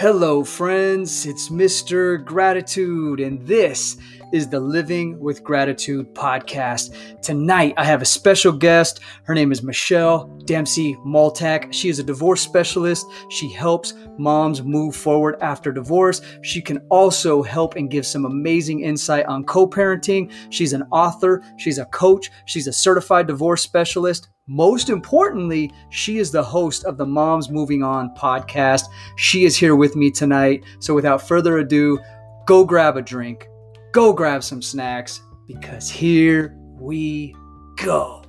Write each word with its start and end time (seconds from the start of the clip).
Hello, 0.00 0.42
friends. 0.42 1.26
It's 1.26 1.50
Mr. 1.50 2.24
Gratitude, 2.24 3.20
and 3.20 3.46
this 3.46 3.98
is 4.32 4.48
the 4.48 4.58
Living 4.58 5.20
with 5.20 5.44
Gratitude 5.44 6.14
podcast. 6.14 7.20
Tonight, 7.20 7.74
I 7.76 7.84
have 7.84 8.00
a 8.00 8.06
special 8.06 8.50
guest. 8.50 9.00
Her 9.24 9.34
name 9.34 9.52
is 9.52 9.62
Michelle 9.62 10.24
Dempsey 10.46 10.96
Multack. 11.06 11.70
She 11.70 11.90
is 11.90 11.98
a 11.98 12.02
divorce 12.02 12.40
specialist. 12.40 13.04
She 13.28 13.52
helps 13.52 13.92
moms 14.16 14.62
move 14.62 14.96
forward 14.96 15.36
after 15.42 15.70
divorce. 15.70 16.22
She 16.40 16.62
can 16.62 16.78
also 16.88 17.42
help 17.42 17.76
and 17.76 17.90
give 17.90 18.06
some 18.06 18.24
amazing 18.24 18.80
insight 18.80 19.26
on 19.26 19.44
co 19.44 19.68
parenting. 19.68 20.32
She's 20.48 20.72
an 20.72 20.84
author, 20.90 21.42
she's 21.58 21.76
a 21.76 21.84
coach, 21.84 22.30
she's 22.46 22.66
a 22.66 22.72
certified 22.72 23.26
divorce 23.26 23.60
specialist. 23.60 24.30
Most 24.52 24.90
importantly, 24.90 25.72
she 25.90 26.18
is 26.18 26.32
the 26.32 26.42
host 26.42 26.84
of 26.84 26.96
the 26.96 27.06
Moms 27.06 27.50
Moving 27.50 27.84
On 27.84 28.12
podcast. 28.16 28.86
She 29.14 29.44
is 29.44 29.56
here 29.56 29.76
with 29.76 29.94
me 29.94 30.10
tonight. 30.10 30.64
So 30.80 30.92
without 30.92 31.22
further 31.22 31.58
ado, 31.58 32.00
go 32.48 32.64
grab 32.64 32.96
a 32.96 33.02
drink, 33.02 33.48
go 33.92 34.12
grab 34.12 34.42
some 34.42 34.60
snacks, 34.60 35.20
because 35.46 35.88
here 35.88 36.56
we 36.80 37.32
go. 37.76 38.19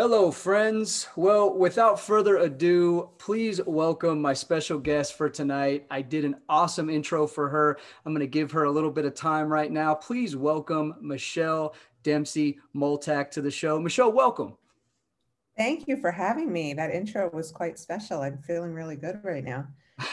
Hello, 0.00 0.30
friends. 0.30 1.08
Well, 1.16 1.52
without 1.58 1.98
further 1.98 2.36
ado, 2.36 3.10
please 3.18 3.60
welcome 3.66 4.22
my 4.22 4.32
special 4.32 4.78
guest 4.78 5.14
for 5.14 5.28
tonight. 5.28 5.86
I 5.90 6.02
did 6.02 6.24
an 6.24 6.36
awesome 6.48 6.88
intro 6.88 7.26
for 7.26 7.48
her. 7.48 7.80
I'm 8.06 8.12
going 8.12 8.20
to 8.20 8.28
give 8.28 8.52
her 8.52 8.62
a 8.62 8.70
little 8.70 8.92
bit 8.92 9.06
of 9.06 9.16
time 9.16 9.48
right 9.48 9.72
now. 9.72 9.96
Please 9.96 10.36
welcome 10.36 10.94
Michelle 11.00 11.74
Dempsey 12.04 12.60
Multack 12.76 13.32
to 13.32 13.42
the 13.42 13.50
show. 13.50 13.80
Michelle, 13.80 14.12
welcome. 14.12 14.56
Thank 15.56 15.88
you 15.88 15.96
for 15.96 16.12
having 16.12 16.52
me. 16.52 16.74
That 16.74 16.92
intro 16.92 17.28
was 17.32 17.50
quite 17.50 17.76
special. 17.76 18.20
I'm 18.20 18.38
feeling 18.38 18.74
really 18.74 18.94
good 18.94 19.18
right 19.24 19.42
now. 19.42 19.66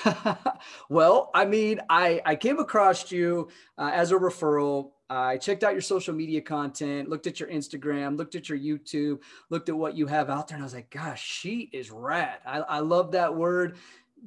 well, 0.90 1.30
I 1.36 1.46
mean, 1.46 1.80
I, 1.92 2.24
I 2.26 2.36
came 2.38 2.58
across 2.58 3.12
you 3.12 3.50
uh, 3.78 3.92
as 3.94 4.12
a 4.12 4.16
referral 4.16 4.94
I 5.10 5.38
checked 5.38 5.64
out 5.64 5.74
your 5.74 5.82
social 5.82 6.16
media 6.16 6.42
content, 6.42 7.10
looked 7.10 7.28
at 7.28 7.40
your 7.40 7.50
Instagram, 7.50 8.18
looked 8.18 8.36
at 8.36 8.50
your 8.50 8.58
YouTube, 8.58 9.20
looked 9.50 9.70
at 9.70 9.78
what 9.78 9.96
you 9.96 10.08
have 10.08 10.30
out 10.30 10.48
there, 10.48 10.56
and 10.56 10.64
I 10.64 10.66
was 10.66 10.74
like, 10.74 10.90
gosh, 10.90 11.24
she 11.24 11.70
is 11.72 11.92
rad. 11.92 12.40
I, 12.46 12.60
I 12.60 12.80
love 12.80 13.12
that 13.12 13.36
word. 13.36 13.78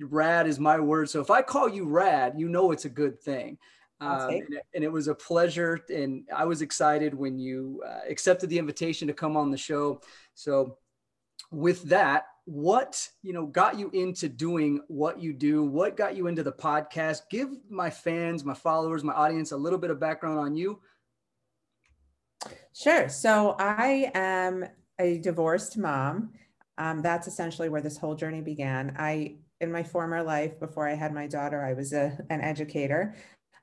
Rad 0.01 0.47
is 0.47 0.61
my 0.61 0.79
word. 0.79 1.11
So 1.11 1.21
if 1.21 1.31
I 1.31 1.43
call 1.43 1.69
you 1.69 1.89
rad, 1.89 2.35
you 2.37 2.49
know 2.49 2.71
it's 2.71 2.85
a 2.85 2.91
good 2.91 3.21
thing. 3.21 3.59
Um, 4.01 4.29
and, 4.29 4.55
it, 4.55 4.67
and, 4.75 4.85
it, 4.85 4.93
was 4.93 5.09
a 5.09 5.15
pleasure. 5.15 5.81
And 5.89 6.23
I 6.35 6.45
was 6.45 6.63
excited 6.63 7.13
when 7.13 7.37
you 7.37 7.83
uh, 7.85 8.01
accepted 8.09 8.49
the 8.49 8.59
invitation 8.59 9.09
to 9.09 9.15
come 9.15 9.37
on 9.37 9.51
the 9.51 9.57
show. 9.57 10.01
So 10.35 10.79
with 11.51 11.83
that, 11.85 12.27
what 12.49 13.07
you 13.23 13.35
know 13.35 13.45
got 13.47 13.79
you 13.79 13.91
into 13.93 14.29
doing 14.29 14.81
what 14.89 15.21
you 15.21 15.35
do? 15.35 15.65
What 15.65 15.97
got 15.97 16.17
you 16.17 16.29
into 16.29 16.43
the 16.43 16.53
podcast? 16.53 17.23
Give 17.31 17.51
my 17.69 17.91
fans 17.91 18.45
my 18.45 18.55
followers 18.55 19.05
my 19.05 19.13
audience 19.13 19.53
a 19.53 19.57
little 19.57 19.79
bit 19.79 19.91
of 19.91 20.01
background 20.01 20.39
on 20.39 20.57
you. 20.57 20.81
Sure. 22.73 23.09
So 23.09 23.55
i 23.59 24.11
am 24.15 24.65
a 24.99 25.19
divorced 25.19 25.77
mom. 25.77 26.31
Um, 26.79 27.03
that's 27.03 27.27
essentially 27.27 27.69
where 27.69 27.83
this 27.83 27.99
whole 27.99 28.15
journey 28.15 28.41
began. 28.41 28.97
I 28.99 29.37
in 29.61 29.73
my 29.73 29.83
former 29.83 30.23
life 30.23 30.59
before 30.61 30.89
i 30.89 30.95
had 30.95 31.13
my 31.13 31.27
daughter 31.27 31.65
i 31.65 31.73
was 31.73 31.93
a, 31.93 32.17
an 32.31 32.41
educator 32.41 33.17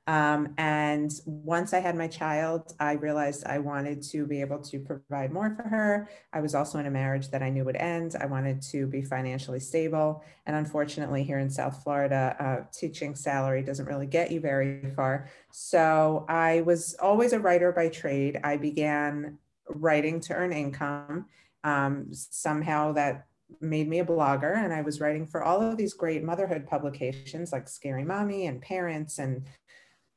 um, 0.07 0.53
and 0.57 1.11
once 1.25 1.73
I 1.73 1.79
had 1.79 1.95
my 1.95 2.07
child, 2.07 2.73
I 2.79 2.93
realized 2.93 3.45
I 3.47 3.57
wanted 3.57 4.03
to 4.03 4.27
be 4.27 4.39
able 4.39 4.59
to 4.59 4.79
provide 4.79 5.31
more 5.31 5.55
for 5.55 5.63
her. 5.63 6.09
I 6.31 6.41
was 6.41 6.53
also 6.53 6.77
in 6.77 6.85
a 6.85 6.91
marriage 6.91 7.29
that 7.29 7.41
I 7.41 7.49
knew 7.49 7.65
would 7.65 7.75
end. 7.75 8.15
I 8.19 8.27
wanted 8.27 8.61
to 8.63 8.85
be 8.85 9.01
financially 9.01 9.59
stable. 9.59 10.23
And 10.45 10.55
unfortunately, 10.55 11.23
here 11.23 11.39
in 11.39 11.49
South 11.49 11.81
Florida, 11.81 12.35
uh, 12.39 12.65
teaching 12.71 13.15
salary 13.15 13.63
doesn't 13.63 13.87
really 13.87 14.05
get 14.05 14.31
you 14.31 14.39
very 14.39 14.91
far. 14.95 15.27
So 15.51 16.25
I 16.29 16.61
was 16.61 16.95
always 17.01 17.33
a 17.33 17.39
writer 17.39 17.71
by 17.71 17.89
trade. 17.89 18.39
I 18.43 18.57
began 18.57 19.39
writing 19.69 20.19
to 20.21 20.35
earn 20.35 20.53
income. 20.53 21.25
Um, 21.63 22.09
somehow 22.11 22.91
that 22.91 23.25
made 23.61 23.87
me 23.87 23.99
a 23.99 24.05
blogger 24.05 24.57
and 24.57 24.73
I 24.73 24.81
was 24.81 24.99
writing 24.99 25.25
for 25.25 25.43
all 25.43 25.61
of 25.61 25.77
these 25.77 25.93
great 25.93 26.23
motherhood 26.23 26.67
publications 26.67 27.51
like 27.51 27.67
Scary 27.67 28.03
Mommy 28.03 28.47
and 28.47 28.61
Parents 28.61 29.19
and 29.19 29.43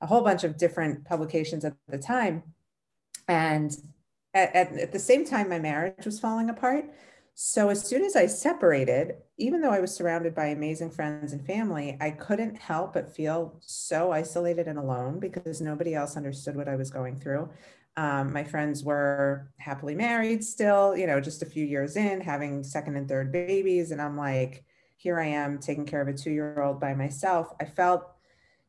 a 0.00 0.06
whole 0.06 0.22
bunch 0.22 0.44
of 0.44 0.56
different 0.56 1.04
publications 1.04 1.64
at 1.64 1.74
the 1.88 1.98
time. 1.98 2.42
And 3.26 3.76
at, 4.34 4.54
at, 4.54 4.72
at, 4.72 4.92
the 4.92 4.98
same 4.98 5.24
time, 5.24 5.48
my 5.48 5.58
marriage 5.58 6.04
was 6.04 6.20
falling 6.20 6.50
apart. 6.50 6.84
So 7.34 7.68
as 7.68 7.86
soon 7.86 8.04
as 8.04 8.16
I 8.16 8.26
separated, 8.26 9.14
even 9.36 9.60
though 9.60 9.70
I 9.70 9.80
was 9.80 9.94
surrounded 9.94 10.34
by 10.34 10.46
amazing 10.46 10.90
friends 10.90 11.32
and 11.32 11.44
family, 11.46 11.96
I 12.00 12.10
couldn't 12.10 12.56
help 12.56 12.94
but 12.94 13.14
feel 13.14 13.56
so 13.60 14.10
isolated 14.10 14.66
and 14.66 14.78
alone 14.78 15.20
because 15.20 15.60
nobody 15.60 15.94
else 15.94 16.16
understood 16.16 16.56
what 16.56 16.68
I 16.68 16.74
was 16.74 16.90
going 16.90 17.16
through. 17.16 17.48
Um, 17.96 18.32
my 18.32 18.44
friends 18.44 18.82
were 18.82 19.52
happily 19.58 19.94
married 19.94 20.44
still, 20.44 20.96
you 20.96 21.06
know, 21.06 21.20
just 21.20 21.42
a 21.42 21.46
few 21.46 21.64
years 21.64 21.96
in, 21.96 22.20
having 22.20 22.64
second 22.64 22.96
and 22.96 23.08
third 23.08 23.30
babies. 23.30 23.92
And 23.92 24.00
I'm 24.00 24.16
like, 24.16 24.64
here 24.96 25.20
I 25.20 25.26
am 25.26 25.58
taking 25.58 25.86
care 25.86 26.00
of 26.00 26.08
a 26.08 26.12
two 26.12 26.30
year 26.30 26.60
old 26.60 26.80
by 26.80 26.94
myself. 26.94 27.52
I 27.60 27.64
felt 27.64 28.17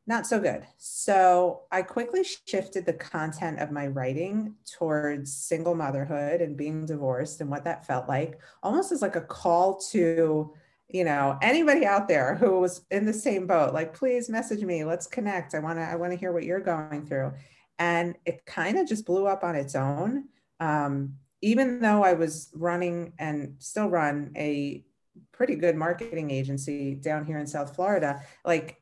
not 0.09 0.25
so 0.25 0.39
good. 0.39 0.65
So 0.77 1.61
I 1.71 1.83
quickly 1.83 2.25
shifted 2.47 2.83
the 2.83 2.93
content 2.93 3.59
of 3.59 3.71
my 3.71 3.85
writing 3.85 4.55
towards 4.65 5.31
single 5.31 5.75
motherhood 5.75 6.41
and 6.41 6.57
being 6.57 6.87
divorced 6.87 7.41
and 7.41 7.49
what 7.49 7.63
that 7.65 7.85
felt 7.85 8.09
like, 8.09 8.39
almost 8.63 8.91
as 8.91 9.03
like 9.03 9.15
a 9.15 9.21
call 9.21 9.77
to, 9.91 10.51
you 10.87 11.03
know, 11.03 11.37
anybody 11.43 11.85
out 11.85 12.07
there 12.07 12.33
who 12.33 12.59
was 12.59 12.81
in 12.89 13.05
the 13.05 13.13
same 13.13 13.45
boat, 13.45 13.71
like, 13.71 13.93
please 13.93 14.29
message 14.29 14.63
me, 14.63 14.83
let's 14.83 15.05
connect. 15.05 15.53
I 15.53 15.59
want 15.59 15.77
to, 15.77 15.83
I 15.83 15.95
want 15.95 16.11
to 16.11 16.17
hear 16.17 16.33
what 16.33 16.43
you're 16.43 16.59
going 16.59 17.05
through. 17.05 17.33
And 17.77 18.15
it 18.25 18.43
kind 18.47 18.79
of 18.79 18.87
just 18.87 19.05
blew 19.05 19.27
up 19.27 19.43
on 19.43 19.55
its 19.55 19.75
own. 19.75 20.25
Um, 20.59 21.17
even 21.43 21.81
though 21.81 22.03
I 22.03 22.13
was 22.13 22.49
running 22.55 23.13
and 23.19 23.57
still 23.59 23.89
run 23.89 24.31
a 24.35 24.83
pretty 25.31 25.55
good 25.55 25.75
marketing 25.75 26.31
agency 26.31 26.95
down 26.95 27.25
here 27.25 27.37
in 27.37 27.45
South 27.45 27.75
Florida, 27.75 28.21
like 28.43 28.78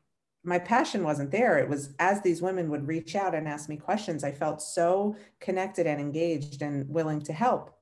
my 0.48 0.58
passion 0.58 1.04
wasn't 1.04 1.30
there. 1.30 1.58
It 1.58 1.68
was 1.68 1.90
as 1.98 2.22
these 2.22 2.42
women 2.42 2.70
would 2.70 2.86
reach 2.86 3.14
out 3.14 3.34
and 3.34 3.46
ask 3.46 3.68
me 3.68 3.76
questions, 3.76 4.24
I 4.24 4.32
felt 4.32 4.62
so 4.62 5.16
connected 5.40 5.86
and 5.86 6.00
engaged 6.00 6.62
and 6.62 6.88
willing 6.88 7.20
to 7.22 7.32
help. 7.32 7.74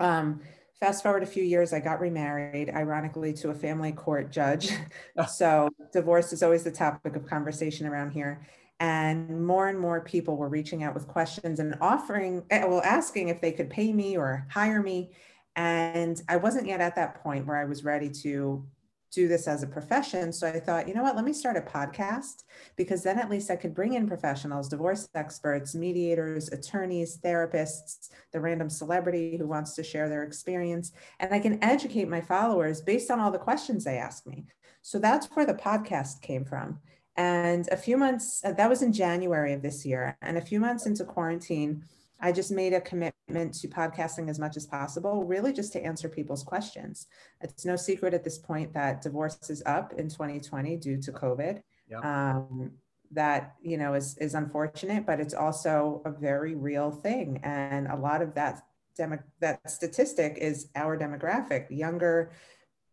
Um, 0.00 0.40
fast 0.80 1.02
forward 1.02 1.22
a 1.22 1.26
few 1.26 1.44
years, 1.44 1.72
I 1.72 1.80
got 1.80 2.00
remarried, 2.00 2.70
ironically, 2.70 3.32
to 3.34 3.50
a 3.50 3.54
family 3.54 3.92
court 3.92 4.32
judge. 4.32 4.70
so 5.28 5.68
divorce 5.92 6.32
is 6.32 6.42
always 6.42 6.64
the 6.64 6.72
topic 6.72 7.14
of 7.16 7.26
conversation 7.26 7.86
around 7.86 8.12
here. 8.12 8.46
And 8.78 9.46
more 9.46 9.68
and 9.68 9.78
more 9.78 10.02
people 10.02 10.36
were 10.36 10.50
reaching 10.50 10.82
out 10.82 10.94
with 10.94 11.06
questions 11.06 11.60
and 11.60 11.76
offering, 11.80 12.44
eh, 12.50 12.64
well, 12.64 12.82
asking 12.82 13.28
if 13.28 13.40
they 13.40 13.52
could 13.52 13.70
pay 13.70 13.92
me 13.92 14.16
or 14.16 14.46
hire 14.50 14.82
me. 14.82 15.12
And 15.56 16.20
I 16.28 16.36
wasn't 16.36 16.66
yet 16.66 16.82
at 16.82 16.96
that 16.96 17.22
point 17.22 17.46
where 17.46 17.56
I 17.56 17.64
was 17.64 17.84
ready 17.84 18.10
to 18.22 18.66
do 19.10 19.28
this 19.28 19.48
as 19.48 19.62
a 19.62 19.66
profession. 19.66 20.32
So 20.32 20.46
I 20.46 20.60
thought, 20.60 20.88
you 20.88 20.94
know 20.94 21.02
what, 21.02 21.16
let 21.16 21.24
me 21.24 21.32
start 21.32 21.56
a 21.56 21.60
podcast 21.60 22.44
because 22.76 23.02
then 23.02 23.18
at 23.18 23.30
least 23.30 23.50
I 23.50 23.56
could 23.56 23.74
bring 23.74 23.94
in 23.94 24.06
professionals, 24.06 24.68
divorce 24.68 25.08
experts, 25.14 25.74
mediators, 25.74 26.48
attorneys, 26.48 27.18
therapists, 27.18 28.10
the 28.32 28.40
random 28.40 28.68
celebrity 28.68 29.36
who 29.36 29.46
wants 29.46 29.74
to 29.74 29.82
share 29.82 30.08
their 30.08 30.22
experience. 30.22 30.92
And 31.20 31.32
I 31.32 31.38
can 31.38 31.62
educate 31.62 32.08
my 32.08 32.20
followers 32.20 32.80
based 32.80 33.10
on 33.10 33.20
all 33.20 33.30
the 33.30 33.38
questions 33.38 33.84
they 33.84 33.98
ask 33.98 34.26
me. 34.26 34.46
So 34.82 34.98
that's 34.98 35.26
where 35.28 35.46
the 35.46 35.54
podcast 35.54 36.20
came 36.22 36.44
from. 36.44 36.78
And 37.16 37.66
a 37.72 37.76
few 37.76 37.96
months, 37.96 38.42
that 38.42 38.68
was 38.68 38.82
in 38.82 38.92
January 38.92 39.52
of 39.52 39.62
this 39.62 39.86
year. 39.86 40.16
And 40.20 40.36
a 40.36 40.42
few 40.42 40.60
months 40.60 40.86
into 40.86 41.04
quarantine, 41.04 41.84
I 42.26 42.32
just 42.32 42.50
made 42.50 42.72
a 42.72 42.80
commitment 42.80 43.54
to 43.54 43.68
podcasting 43.68 44.28
as 44.28 44.40
much 44.40 44.56
as 44.56 44.66
possible, 44.66 45.22
really 45.22 45.52
just 45.52 45.72
to 45.74 45.80
answer 45.80 46.08
people's 46.08 46.42
questions. 46.42 47.06
It's 47.40 47.64
no 47.64 47.76
secret 47.76 48.14
at 48.14 48.24
this 48.24 48.36
point 48.36 48.74
that 48.74 49.00
divorce 49.00 49.48
is 49.48 49.62
up 49.64 49.92
in 49.92 50.08
2020 50.08 50.76
due 50.78 51.00
to 51.02 51.12
COVID. 51.12 51.62
Yep. 51.88 52.04
Um, 52.04 52.72
that 53.12 53.54
you 53.62 53.78
know 53.78 53.94
is 53.94 54.18
is 54.18 54.34
unfortunate, 54.34 55.06
but 55.06 55.20
it's 55.20 55.34
also 55.34 56.02
a 56.04 56.10
very 56.10 56.56
real 56.56 56.90
thing, 56.90 57.38
and 57.44 57.86
a 57.86 57.94
lot 57.94 58.22
of 58.22 58.34
that 58.34 58.62
demo, 58.96 59.20
that 59.38 59.60
statistic 59.70 60.36
is 60.40 60.68
our 60.74 60.98
demographic, 60.98 61.66
younger 61.70 62.32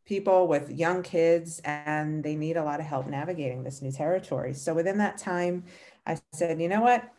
people 0.05 0.47
with 0.47 0.69
young 0.69 1.01
kids, 1.01 1.59
and 1.63 2.23
they 2.23 2.35
need 2.35 2.57
a 2.57 2.63
lot 2.63 2.79
of 2.79 2.85
help 2.85 3.07
navigating 3.07 3.63
this 3.63 3.81
new 3.81 3.91
territory. 3.91 4.53
So 4.53 4.75
within 4.75 4.99
that 4.99 5.17
time, 5.17 5.63
I 6.05 6.19
said, 6.33 6.61
you 6.61 6.67
know 6.67 6.81
what, 6.81 7.09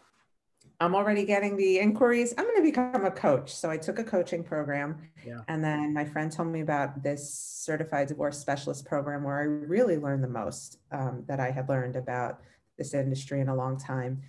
I'm 0.85 0.95
already 0.95 1.25
getting 1.25 1.57
the 1.57 1.79
inquiries. 1.79 2.35
I'm 2.37 2.45
going 2.45 2.57
to 2.57 2.63
become 2.63 3.07
a 3.07 3.11
coach. 3.11 3.55
So 3.55 3.71
I 3.71 3.79
took 3.79 3.99
a 3.99 4.05
coaching 4.05 4.45
program. 4.45 4.99
Yeah. 5.27 5.41
And 5.49 5.65
then 5.65 5.95
my 5.95 6.05
friend 6.05 6.31
told 6.31 6.49
me 6.49 6.61
about 6.61 7.03
this 7.03 7.33
certified 7.33 8.09
divorce 8.09 8.39
specialist 8.39 8.85
program 8.85 9.25
where 9.25 9.41
I 9.41 9.45
really 9.45 9.97
learned 9.97 10.23
the 10.23 10.29
most 10.29 10.81
um, 10.93 11.25
that 11.27 11.41
I 11.41 11.51
had 11.51 11.71
learned 11.71 11.97
about 11.97 12.41
this 12.77 12.93
industry 12.93 13.41
in 13.41 13.49
a 13.49 13.55
long 13.55 13.79
time. 13.79 14.21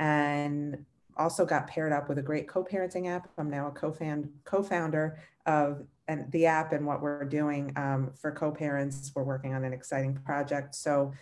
And 0.00 0.84
also 1.16 1.46
got 1.46 1.68
paired 1.68 1.92
up 1.92 2.08
with 2.08 2.18
a 2.18 2.22
great 2.22 2.48
co-parenting 2.48 3.06
app. 3.06 3.28
I'm 3.38 3.48
now 3.48 3.68
a 3.68 3.70
co-found, 3.70 4.28
co-founder 4.42 5.20
of 5.46 5.86
and 6.08 6.32
the 6.32 6.46
app 6.46 6.72
and 6.72 6.84
what 6.84 7.00
we're 7.00 7.24
doing 7.24 7.72
um, 7.76 8.10
for 8.20 8.32
co-parents. 8.32 9.12
We're 9.14 9.22
working 9.22 9.54
on 9.54 9.62
an 9.62 9.72
exciting 9.72 10.14
project. 10.24 10.74
So 10.74 11.12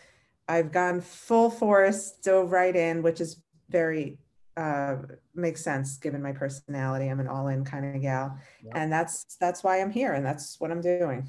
I've 0.49 0.73
gone 0.73 1.03
full 1.03 1.50
force, 1.50 2.12
dove 2.23 2.50
right 2.50 2.75
in, 2.75 3.03
which 3.03 3.21
is 3.21 3.43
very 3.69 4.17
uh, 4.56 4.97
makes 5.35 5.62
sense 5.62 5.97
given 5.97 6.23
my 6.23 6.32
personality. 6.32 7.08
I'm 7.08 7.20
an 7.20 7.29
all-in 7.29 7.64
kind 7.64 7.94
of 7.94 8.02
gal, 8.02 8.37
yeah. 8.64 8.73
and 8.75 8.93
that's 8.93 9.37
that's 9.41 9.62
why 9.62 9.81
I'm 9.81 9.91
here, 9.91 10.12
and 10.12 10.25
that's 10.25 10.61
what 10.61 10.70
I'm 10.70 10.81
doing. 10.81 11.29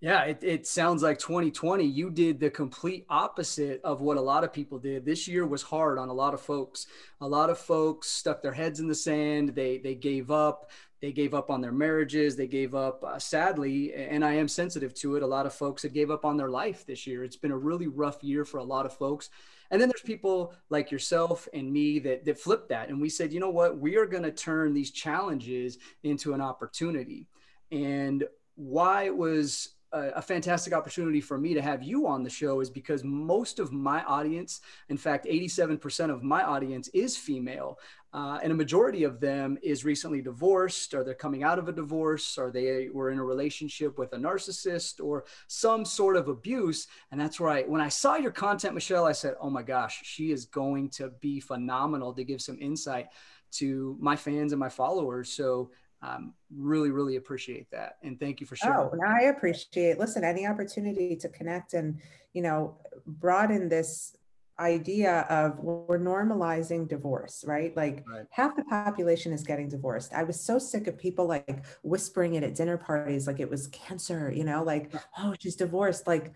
Yeah, 0.00 0.22
it, 0.22 0.44
it 0.44 0.66
sounds 0.66 1.02
like 1.02 1.18
2020, 1.18 1.84
you 1.84 2.10
did 2.10 2.38
the 2.38 2.50
complete 2.50 3.04
opposite 3.08 3.80
of 3.82 4.00
what 4.00 4.16
a 4.16 4.20
lot 4.20 4.44
of 4.44 4.52
people 4.52 4.78
did. 4.78 5.04
This 5.04 5.26
year 5.26 5.44
was 5.44 5.62
hard 5.62 5.98
on 5.98 6.08
a 6.08 6.12
lot 6.12 6.34
of 6.34 6.40
folks. 6.40 6.86
A 7.20 7.26
lot 7.26 7.50
of 7.50 7.58
folks 7.58 8.08
stuck 8.08 8.40
their 8.40 8.52
heads 8.52 8.78
in 8.78 8.86
the 8.86 8.94
sand. 8.94 9.56
They, 9.56 9.78
they 9.78 9.96
gave 9.96 10.30
up. 10.30 10.70
They 11.00 11.10
gave 11.10 11.34
up 11.34 11.50
on 11.50 11.60
their 11.60 11.72
marriages. 11.72 12.36
They 12.36 12.46
gave 12.46 12.76
up, 12.76 13.02
uh, 13.02 13.18
sadly, 13.18 13.92
and 13.92 14.24
I 14.24 14.34
am 14.34 14.46
sensitive 14.46 14.94
to 14.94 15.16
it. 15.16 15.24
A 15.24 15.26
lot 15.26 15.46
of 15.46 15.54
folks 15.54 15.82
that 15.82 15.92
gave 15.92 16.12
up 16.12 16.24
on 16.24 16.36
their 16.36 16.50
life 16.50 16.86
this 16.86 17.04
year. 17.04 17.24
It's 17.24 17.36
been 17.36 17.52
a 17.52 17.58
really 17.58 17.88
rough 17.88 18.22
year 18.22 18.44
for 18.44 18.58
a 18.58 18.64
lot 18.64 18.86
of 18.86 18.96
folks. 18.96 19.30
And 19.70 19.80
then 19.80 19.88
there's 19.88 20.02
people 20.02 20.54
like 20.70 20.90
yourself 20.90 21.48
and 21.52 21.72
me 21.72 21.98
that, 22.00 22.24
that 22.24 22.38
flipped 22.38 22.68
that. 22.70 22.88
And 22.88 23.00
we 23.00 23.08
said, 23.08 23.32
you 23.32 23.40
know 23.40 23.50
what? 23.50 23.78
We 23.78 23.96
are 23.96 24.06
going 24.06 24.22
to 24.22 24.30
turn 24.30 24.72
these 24.72 24.90
challenges 24.90 25.78
into 26.02 26.32
an 26.32 26.40
opportunity. 26.40 27.26
And 27.70 28.24
why 28.54 29.04
it 29.04 29.16
was 29.16 29.70
a, 29.92 30.08
a, 30.16 30.22
fantastic 30.22 30.72
opportunity 30.72 31.20
for 31.20 31.38
me 31.38 31.54
to 31.54 31.62
have 31.62 31.82
you 31.82 32.06
on 32.06 32.22
the 32.22 32.30
show 32.30 32.60
is 32.60 32.70
because 32.70 33.04
most 33.04 33.58
of 33.58 33.72
my 33.72 34.02
audience, 34.04 34.60
in 34.88 34.96
fact, 34.96 35.26
87% 35.26 36.10
of 36.10 36.22
my 36.22 36.42
audience 36.42 36.88
is 36.88 37.16
female. 37.16 37.78
Uh, 38.12 38.38
and 38.42 38.50
a 38.50 38.54
majority 38.54 39.04
of 39.04 39.20
them 39.20 39.58
is 39.62 39.84
recently 39.84 40.22
divorced, 40.22 40.94
or 40.94 41.04
they're 41.04 41.14
coming 41.14 41.42
out 41.42 41.58
of 41.58 41.68
a 41.68 41.72
divorce, 41.72 42.38
or 42.38 42.50
they 42.50 42.88
were 42.90 43.10
in 43.10 43.18
a 43.18 43.24
relationship 43.24 43.98
with 43.98 44.12
a 44.14 44.16
narcissist, 44.16 45.04
or 45.04 45.24
some 45.46 45.84
sort 45.84 46.16
of 46.16 46.28
abuse. 46.28 46.86
And 47.10 47.20
that's 47.20 47.38
right. 47.38 47.68
When 47.68 47.80
I 47.82 47.88
saw 47.88 48.16
your 48.16 48.30
content, 48.30 48.74
Michelle, 48.74 49.04
I 49.04 49.12
said, 49.12 49.34
"Oh 49.40 49.50
my 49.50 49.62
gosh, 49.62 50.00
she 50.04 50.32
is 50.32 50.46
going 50.46 50.88
to 50.90 51.10
be 51.20 51.38
phenomenal 51.38 52.14
to 52.14 52.24
give 52.24 52.40
some 52.40 52.58
insight 52.60 53.08
to 53.50 53.96
my 54.00 54.16
fans 54.16 54.52
and 54.52 54.60
my 54.60 54.70
followers." 54.70 55.30
So 55.30 55.70
um, 56.00 56.34
really, 56.54 56.90
really 56.90 57.16
appreciate 57.16 57.70
that. 57.72 57.96
And 58.02 58.18
thank 58.18 58.40
you 58.40 58.46
for 58.46 58.56
sharing. 58.56 58.78
Oh, 58.78 58.98
I 59.06 59.24
appreciate, 59.24 59.98
listen, 59.98 60.24
any 60.24 60.46
opportunity 60.46 61.16
to 61.16 61.28
connect 61.28 61.74
and, 61.74 62.00
you 62.32 62.42
know, 62.42 62.78
broaden 63.06 63.68
this 63.68 64.16
idea 64.60 65.20
of 65.30 65.58
we're 65.58 65.98
normalizing 65.98 66.88
divorce, 66.88 67.44
right? 67.46 67.76
Like 67.76 68.04
right. 68.10 68.26
half 68.30 68.56
the 68.56 68.64
population 68.64 69.32
is 69.32 69.42
getting 69.42 69.68
divorced. 69.68 70.12
I 70.12 70.24
was 70.24 70.40
so 70.40 70.58
sick 70.58 70.86
of 70.86 70.98
people 70.98 71.26
like 71.26 71.64
whispering 71.82 72.34
it 72.34 72.42
at 72.42 72.54
dinner 72.54 72.76
parties, 72.76 73.26
like 73.26 73.40
it 73.40 73.50
was 73.50 73.68
cancer, 73.68 74.32
you 74.34 74.44
know, 74.44 74.62
like, 74.62 74.92
oh, 75.18 75.34
she's 75.38 75.56
divorced. 75.56 76.06
Like, 76.06 76.32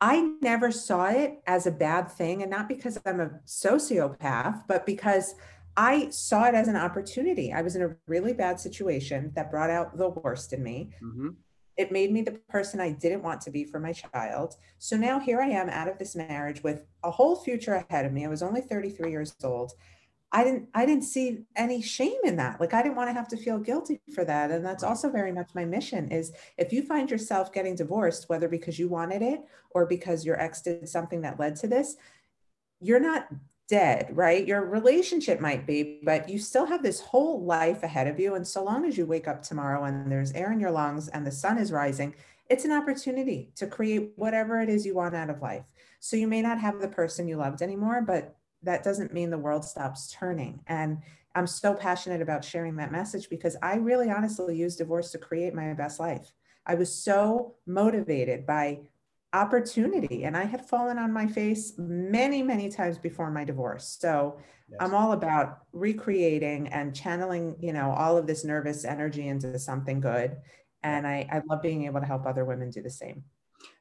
I 0.00 0.32
never 0.42 0.70
saw 0.70 1.06
it 1.06 1.40
as 1.46 1.66
a 1.66 1.70
bad 1.70 2.10
thing. 2.10 2.42
And 2.42 2.50
not 2.50 2.68
because 2.68 2.98
I'm 3.06 3.20
a 3.20 3.30
sociopath, 3.46 4.64
but 4.68 4.84
because 4.84 5.34
I 5.76 6.08
saw 6.10 6.44
it 6.44 6.54
as 6.54 6.68
an 6.68 6.76
opportunity. 6.76 7.52
I 7.52 7.62
was 7.62 7.76
in 7.76 7.82
a 7.82 7.96
really 8.06 8.32
bad 8.32 8.58
situation 8.58 9.32
that 9.34 9.50
brought 9.50 9.70
out 9.70 9.96
the 9.96 10.08
worst 10.08 10.52
in 10.52 10.62
me. 10.62 10.90
Mm-hmm. 11.02 11.28
It 11.76 11.92
made 11.92 12.12
me 12.12 12.22
the 12.22 12.38
person 12.48 12.80
I 12.80 12.90
didn't 12.90 13.22
want 13.22 13.40
to 13.42 13.50
be 13.50 13.64
for 13.64 13.78
my 13.78 13.92
child. 13.92 14.56
So 14.78 14.96
now 14.96 15.18
here 15.18 15.40
I 15.40 15.48
am 15.48 15.68
out 15.68 15.88
of 15.88 15.98
this 15.98 16.16
marriage 16.16 16.62
with 16.62 16.84
a 17.04 17.10
whole 17.10 17.36
future 17.36 17.74
ahead 17.74 18.06
of 18.06 18.12
me. 18.12 18.24
I 18.24 18.28
was 18.28 18.42
only 18.42 18.62
33 18.62 19.10
years 19.10 19.34
old. 19.44 19.72
I 20.32 20.42
didn't 20.42 20.68
I 20.74 20.84
didn't 20.84 21.04
see 21.04 21.44
any 21.54 21.80
shame 21.80 22.18
in 22.24 22.36
that. 22.36 22.60
Like 22.60 22.74
I 22.74 22.82
didn't 22.82 22.96
want 22.96 23.08
to 23.08 23.14
have 23.14 23.28
to 23.28 23.36
feel 23.36 23.58
guilty 23.58 24.00
for 24.14 24.24
that. 24.24 24.50
And 24.50 24.64
that's 24.64 24.82
also 24.82 25.10
very 25.10 25.32
much 25.32 25.50
my 25.54 25.64
mission 25.64 26.10
is 26.10 26.32
if 26.58 26.72
you 26.72 26.82
find 26.82 27.10
yourself 27.10 27.52
getting 27.52 27.76
divorced 27.76 28.28
whether 28.28 28.48
because 28.48 28.78
you 28.78 28.88
wanted 28.88 29.22
it 29.22 29.40
or 29.70 29.86
because 29.86 30.24
your 30.24 30.40
ex 30.40 30.62
did 30.62 30.88
something 30.88 31.20
that 31.22 31.38
led 31.38 31.56
to 31.56 31.68
this, 31.68 31.96
you're 32.80 33.00
not 33.00 33.28
dead, 33.68 34.08
right? 34.16 34.46
Your 34.46 34.64
relationship 34.64 35.40
might 35.40 35.66
be, 35.66 36.00
but 36.04 36.28
you 36.28 36.38
still 36.38 36.66
have 36.66 36.82
this 36.82 37.00
whole 37.00 37.44
life 37.44 37.82
ahead 37.82 38.06
of 38.06 38.20
you. 38.20 38.34
And 38.34 38.46
so 38.46 38.62
long 38.62 38.84
as 38.84 38.96
you 38.96 39.06
wake 39.06 39.26
up 39.26 39.42
tomorrow 39.42 39.84
and 39.84 40.10
there's 40.10 40.32
air 40.32 40.52
in 40.52 40.60
your 40.60 40.70
lungs 40.70 41.08
and 41.08 41.26
the 41.26 41.32
sun 41.32 41.58
is 41.58 41.72
rising, 41.72 42.14
it's 42.48 42.64
an 42.64 42.72
opportunity 42.72 43.50
to 43.56 43.66
create 43.66 44.12
whatever 44.16 44.60
it 44.60 44.68
is 44.68 44.86
you 44.86 44.94
want 44.94 45.16
out 45.16 45.30
of 45.30 45.42
life. 45.42 45.64
So 45.98 46.16
you 46.16 46.28
may 46.28 46.42
not 46.42 46.60
have 46.60 46.80
the 46.80 46.88
person 46.88 47.26
you 47.26 47.36
loved 47.36 47.60
anymore, 47.60 48.02
but 48.02 48.36
that 48.62 48.84
doesn't 48.84 49.12
mean 49.12 49.30
the 49.30 49.38
world 49.38 49.64
stops 49.64 50.12
turning. 50.12 50.60
And 50.68 50.98
I'm 51.34 51.46
so 51.46 51.74
passionate 51.74 52.22
about 52.22 52.44
sharing 52.44 52.76
that 52.76 52.92
message 52.92 53.28
because 53.28 53.56
I 53.62 53.76
really 53.76 54.10
honestly 54.10 54.56
used 54.56 54.78
divorce 54.78 55.10
to 55.12 55.18
create 55.18 55.54
my 55.54 55.74
best 55.74 55.98
life. 55.98 56.32
I 56.64 56.74
was 56.76 56.92
so 56.92 57.56
motivated 57.66 58.46
by 58.46 58.80
opportunity 59.36 60.24
and 60.24 60.36
i 60.36 60.44
had 60.44 60.64
fallen 60.64 60.98
on 60.98 61.12
my 61.12 61.26
face 61.26 61.74
many 61.78 62.42
many 62.42 62.68
times 62.68 62.96
before 62.98 63.30
my 63.30 63.44
divorce. 63.44 63.98
So 64.00 64.38
yes. 64.70 64.78
i'm 64.80 64.94
all 64.94 65.12
about 65.12 65.58
recreating 65.72 66.68
and 66.68 66.94
channeling 66.94 67.56
you 67.60 67.72
know 67.72 67.90
all 67.90 68.16
of 68.16 68.26
this 68.26 68.44
nervous 68.44 68.84
energy 68.84 69.28
into 69.28 69.58
something 69.58 70.00
good 70.00 70.36
and 70.82 71.06
I, 71.06 71.28
I 71.32 71.42
love 71.48 71.62
being 71.62 71.84
able 71.86 72.00
to 72.00 72.06
help 72.06 72.26
other 72.26 72.44
women 72.44 72.70
do 72.70 72.80
the 72.80 72.90
same 72.90 73.24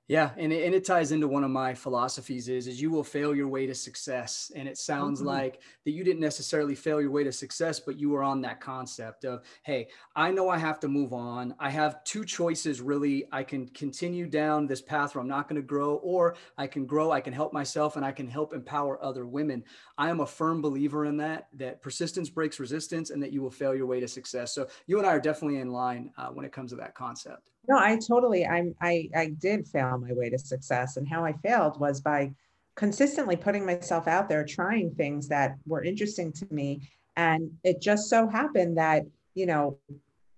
yeah, 0.07 0.31
and 0.37 0.53
it, 0.53 0.65
and 0.65 0.75
it 0.75 0.85
ties 0.85 1.11
into 1.11 1.27
one 1.27 1.43
of 1.43 1.49
my 1.49 1.73
philosophies 1.73 2.47
is 2.47 2.67
is 2.67 2.79
you 2.79 2.91
will 2.91 3.03
fail 3.03 3.33
your 3.33 3.47
way 3.47 3.65
to 3.65 3.73
success, 3.73 4.51
and 4.55 4.67
it 4.67 4.77
sounds 4.77 5.19
mm-hmm. 5.19 5.29
like 5.29 5.61
that 5.83 5.91
you 5.91 6.03
didn't 6.03 6.19
necessarily 6.19 6.75
fail 6.75 7.01
your 7.01 7.09
way 7.09 7.23
to 7.23 7.31
success, 7.31 7.79
but 7.79 7.99
you 7.99 8.11
were 8.11 8.21
on 8.21 8.39
that 8.41 8.61
concept 8.61 9.25
of, 9.25 9.41
hey, 9.63 9.87
I 10.15 10.29
know 10.29 10.47
I 10.47 10.59
have 10.59 10.79
to 10.81 10.87
move 10.87 11.11
on. 11.11 11.55
I 11.59 11.71
have 11.71 12.03
two 12.03 12.23
choices 12.23 12.81
really. 12.81 13.25
I 13.31 13.43
can 13.43 13.67
continue 13.69 14.27
down 14.27 14.67
this 14.67 14.81
path 14.81 15.15
where 15.15 15.23
I'm 15.23 15.27
not 15.27 15.49
going 15.49 15.59
to 15.59 15.67
grow, 15.67 15.95
or 15.95 16.35
I 16.55 16.67
can 16.67 16.85
grow. 16.85 17.11
I 17.11 17.21
can 17.21 17.33
help 17.33 17.51
myself, 17.51 17.95
and 17.95 18.05
I 18.05 18.11
can 18.11 18.27
help 18.27 18.53
empower 18.53 19.03
other 19.03 19.25
women. 19.25 19.63
I 19.97 20.11
am 20.11 20.19
a 20.19 20.27
firm 20.27 20.61
believer 20.61 21.05
in 21.05 21.17
that 21.17 21.47
that 21.53 21.81
persistence 21.81 22.29
breaks 22.29 22.59
resistance, 22.59 23.09
and 23.09 23.23
that 23.23 23.33
you 23.33 23.41
will 23.41 23.49
fail 23.49 23.73
your 23.73 23.87
way 23.87 23.99
to 24.01 24.07
success. 24.07 24.53
So 24.53 24.67
you 24.85 24.99
and 24.99 25.07
I 25.07 25.13
are 25.13 25.19
definitely 25.19 25.61
in 25.61 25.71
line 25.71 26.11
uh, 26.15 26.27
when 26.27 26.45
it 26.45 26.51
comes 26.51 26.69
to 26.71 26.77
that 26.77 26.93
concept. 26.93 27.49
No, 27.67 27.77
I 27.77 27.97
totally, 27.97 28.45
I'm, 28.45 28.75
I, 28.81 29.09
I 29.15 29.27
did 29.27 29.67
fail 29.67 29.97
my 29.97 30.13
way 30.13 30.29
to 30.29 30.37
success. 30.37 30.97
And 30.97 31.07
how 31.07 31.25
I 31.25 31.33
failed 31.33 31.79
was 31.79 32.01
by 32.01 32.31
consistently 32.75 33.35
putting 33.35 33.65
myself 33.65 34.07
out 34.07 34.29
there, 34.29 34.45
trying 34.45 34.91
things 34.91 35.27
that 35.29 35.55
were 35.65 35.83
interesting 35.83 36.31
to 36.33 36.47
me. 36.51 36.89
And 37.15 37.51
it 37.63 37.81
just 37.81 38.09
so 38.09 38.27
happened 38.27 38.77
that, 38.77 39.03
you 39.33 39.45
know, 39.45 39.79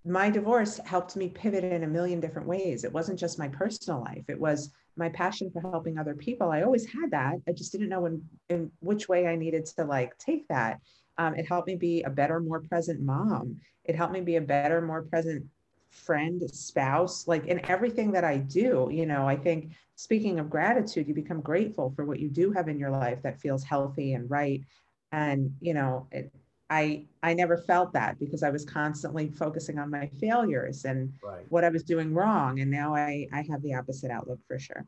my 0.05 0.29
divorce 0.29 0.79
helped 0.85 1.15
me 1.17 1.27
pivot 1.29 1.63
in 1.63 1.83
a 1.83 1.87
million 1.87 2.19
different 2.19 2.47
ways. 2.47 2.83
It 2.83 2.93
wasn't 2.93 3.19
just 3.19 3.39
my 3.39 3.49
personal 3.49 4.01
life, 4.01 4.25
it 4.29 4.39
was 4.39 4.71
my 4.95 5.09
passion 5.09 5.51
for 5.51 5.61
helping 5.61 5.97
other 5.97 6.15
people. 6.15 6.49
I 6.49 6.63
always 6.63 6.85
had 6.85 7.11
that. 7.11 7.35
I 7.47 7.51
just 7.51 7.71
didn't 7.71 7.89
know 7.89 8.05
in, 8.05 8.23
in 8.49 8.71
which 8.79 9.07
way 9.07 9.27
I 9.27 9.35
needed 9.35 9.65
to 9.65 9.83
like 9.83 10.17
take 10.17 10.47
that. 10.47 10.79
Um, 11.19 11.35
it 11.35 11.47
helped 11.47 11.67
me 11.67 11.75
be 11.75 12.03
a 12.03 12.09
better, 12.09 12.39
more 12.39 12.61
present 12.61 13.01
mom. 13.01 13.59
It 13.85 13.95
helped 13.95 14.13
me 14.13 14.21
be 14.21 14.37
a 14.37 14.41
better, 14.41 14.81
more 14.81 15.03
present 15.03 15.45
friend, 15.89 16.41
spouse, 16.51 17.27
like 17.27 17.45
in 17.45 17.63
everything 17.69 18.11
that 18.11 18.23
I 18.23 18.37
do, 18.37 18.89
you 18.91 19.05
know, 19.05 19.27
I 19.27 19.35
think 19.35 19.71
speaking 19.95 20.39
of 20.39 20.49
gratitude, 20.49 21.07
you 21.07 21.13
become 21.13 21.41
grateful 21.41 21.91
for 21.95 22.05
what 22.05 22.19
you 22.19 22.29
do 22.29 22.51
have 22.51 22.67
in 22.67 22.79
your 22.79 22.91
life 22.91 23.21
that 23.23 23.39
feels 23.39 23.63
healthy 23.63 24.13
and 24.13 24.29
right. 24.29 24.63
And, 25.11 25.55
you 25.61 25.73
know, 25.73 26.07
it, 26.11 26.31
I 26.69 27.05
I 27.23 27.33
never 27.33 27.57
felt 27.57 27.93
that 27.93 28.19
because 28.19 28.43
I 28.43 28.49
was 28.49 28.65
constantly 28.65 29.29
focusing 29.29 29.79
on 29.79 29.89
my 29.89 30.07
failures 30.19 30.85
and 30.85 31.13
right. 31.23 31.45
what 31.49 31.63
I 31.63 31.69
was 31.69 31.83
doing 31.83 32.13
wrong. 32.13 32.59
And 32.59 32.69
now 32.69 32.93
I 32.93 33.27
I 33.31 33.43
have 33.49 33.61
the 33.61 33.73
opposite 33.73 34.11
outlook 34.11 34.39
for 34.47 34.59
sure. 34.59 34.85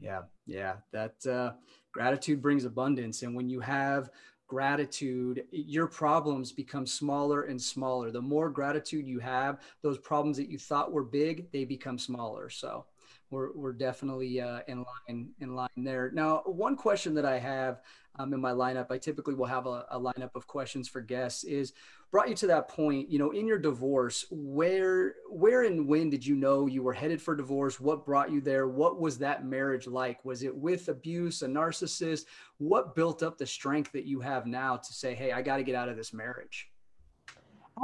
Yeah, 0.00 0.22
yeah. 0.46 0.76
That 0.92 1.24
uh, 1.26 1.52
gratitude 1.92 2.42
brings 2.42 2.64
abundance, 2.64 3.22
and 3.22 3.34
when 3.34 3.48
you 3.48 3.60
have 3.60 4.10
gratitude, 4.46 5.44
your 5.50 5.86
problems 5.86 6.52
become 6.52 6.86
smaller 6.86 7.42
and 7.44 7.60
smaller. 7.60 8.10
The 8.10 8.20
more 8.20 8.50
gratitude 8.50 9.06
you 9.06 9.18
have, 9.20 9.60
those 9.82 9.98
problems 9.98 10.36
that 10.36 10.50
you 10.50 10.58
thought 10.58 10.92
were 10.92 11.04
big, 11.04 11.50
they 11.52 11.64
become 11.64 11.98
smaller. 11.98 12.50
So 12.50 12.84
we're, 13.30 13.52
we're 13.52 13.72
definitely 13.72 14.40
uh, 14.40 14.60
in 14.68 14.84
line 15.08 15.30
in 15.40 15.54
line 15.54 15.68
there. 15.76 16.10
Now, 16.12 16.42
one 16.46 16.76
question 16.76 17.14
that 17.14 17.24
I 17.24 17.38
have 17.38 17.80
um, 18.16 18.32
in 18.32 18.40
my 18.40 18.52
lineup, 18.52 18.90
I 18.90 18.98
typically 18.98 19.34
will 19.34 19.46
have 19.46 19.66
a, 19.66 19.86
a 19.90 19.98
lineup 19.98 20.34
of 20.34 20.46
questions 20.46 20.88
for 20.88 21.00
guests. 21.00 21.44
Is 21.44 21.72
brought 22.10 22.28
you 22.28 22.34
to 22.36 22.46
that 22.46 22.68
point? 22.68 23.10
You 23.10 23.18
know, 23.18 23.32
in 23.32 23.46
your 23.46 23.58
divorce, 23.58 24.24
where 24.30 25.14
where 25.28 25.64
and 25.64 25.88
when 25.88 26.10
did 26.10 26.24
you 26.24 26.36
know 26.36 26.66
you 26.66 26.82
were 26.82 26.92
headed 26.92 27.20
for 27.20 27.34
divorce? 27.34 27.80
What 27.80 28.06
brought 28.06 28.30
you 28.30 28.40
there? 28.40 28.68
What 28.68 29.00
was 29.00 29.18
that 29.18 29.44
marriage 29.44 29.86
like? 29.86 30.24
Was 30.24 30.42
it 30.44 30.54
with 30.54 30.88
abuse, 30.88 31.42
a 31.42 31.48
narcissist? 31.48 32.26
What 32.58 32.94
built 32.94 33.22
up 33.22 33.36
the 33.36 33.46
strength 33.46 33.90
that 33.92 34.06
you 34.06 34.20
have 34.20 34.46
now 34.46 34.76
to 34.76 34.92
say, 34.92 35.14
"Hey, 35.14 35.32
I 35.32 35.42
got 35.42 35.56
to 35.56 35.64
get 35.64 35.74
out 35.74 35.88
of 35.88 35.96
this 35.96 36.12
marriage"? 36.12 36.70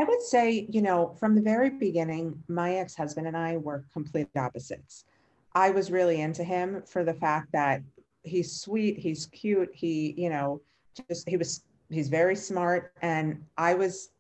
I 0.01 0.05
would 0.05 0.23
say, 0.23 0.69
you 0.71 0.83
know, 0.83 1.17
from 1.19 1.35
the 1.35 1.43
very 1.43 1.71
beginning, 1.71 2.41
my 2.47 2.77
ex 2.77 2.95
husband 2.95 3.27
and 3.27 3.37
I 3.37 3.57
were 3.57 3.85
complete 3.93 4.29
opposites. 4.37 5.07
I 5.55 5.71
was 5.71 5.91
really 5.91 6.21
into 6.21 6.45
him 6.45 6.83
for 6.87 7.03
the 7.03 7.15
fact 7.15 7.51
that 7.53 7.83
he's 8.23 8.61
sweet, 8.61 8.99
he's 8.99 9.27
cute, 9.27 9.71
he, 9.73 10.15
you 10.17 10.31
know, 10.31 10.61
just 11.09 11.29
he 11.29 11.37
was 11.37 11.63
he's 11.91 12.09
very 12.09 12.37
smart. 12.37 12.93
And 13.03 13.43
I 13.57 13.75
was 13.75 14.11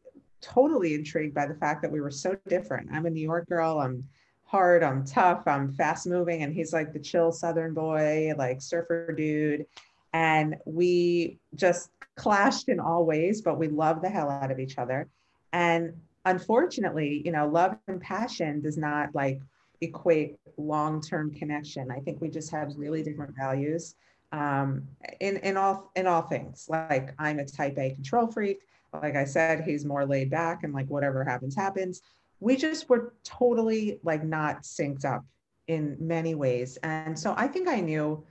totally 0.40 0.95
intrigued 0.95 1.35
by 1.35 1.47
the 1.47 1.54
fact 1.54 1.83
that 1.83 1.90
we 1.92 2.00
were 2.00 2.11
so 2.11 2.37
different. 2.49 2.90
I'm 2.92 3.07
a 3.07 3.11
New 3.11 3.23
York 3.23 3.49
girl. 3.49 3.78
I'm 3.78 4.04
hard. 4.45 4.83
I'm 4.83 5.04
tough. 5.04 5.47
I'm 5.47 5.73
fast 5.73 6.07
moving. 6.07 6.42
And 6.42 6.52
he's 6.52 6.73
like 6.73 6.92
the 6.92 6.99
chill 6.99 7.30
Southern 7.30 7.75
boy, 7.75 8.33
like 8.37 8.61
surfer 8.61 9.12
dude. 9.12 9.66
And 10.12 10.57
we 10.64 11.38
just 11.54 11.90
clashed 12.16 12.69
in 12.69 12.80
all 12.80 13.04
ways, 13.04 13.42
but 13.42 13.59
we 13.59 13.69
love 13.69 14.02
the 14.02 14.09
hell 14.09 14.28
out 14.28 14.50
of 14.50 14.59
each 14.59 14.76
other. 14.76 15.09
And 15.52 15.92
unfortunately, 16.25 17.23
you 17.25 17.33
know, 17.33 17.47
love 17.47 17.76
and 17.87 18.00
passion 18.00 18.61
does 18.61 18.76
not 18.76 19.14
like 19.14 19.40
equate 19.80 20.38
long-term 20.56 21.34
connection. 21.34 21.90
I 21.90 22.00
think 22.00 22.20
we 22.20 22.28
just 22.28 22.50
have 22.50 22.72
really 22.76 23.02
different 23.02 23.34
values 23.37 23.94
um, 24.32 24.87
in 25.20 25.38
in 25.38 25.56
all 25.56 25.90
in 25.96 26.06
all 26.06 26.22
things. 26.22 26.66
Like 26.68 27.14
I'm 27.18 27.38
a 27.38 27.44
Type 27.44 27.78
A 27.78 27.90
control 27.90 28.26
freak. 28.26 28.60
Like 28.92 29.16
I 29.16 29.25
said, 29.25 29.64
he's 29.64 29.84
more 29.84 30.04
laid 30.04 30.30
back 30.30 30.64
and 30.64 30.72
like 30.72 30.88
whatever 30.88 31.25
happens 31.25 31.54
happens. 31.56 32.02
We 32.40 32.56
just 32.56 32.88
were 32.88 33.14
totally 33.25 34.00
like 34.02 34.25
not 34.25 34.62
synced 34.62 35.04
up 35.04 35.25
in 35.68 35.96
many 36.00 36.34
ways, 36.34 36.78
and 36.82 37.18
so 37.18 37.34
I 37.37 37.46
think 37.46 37.68
I 37.68 37.80
knew 37.80 38.25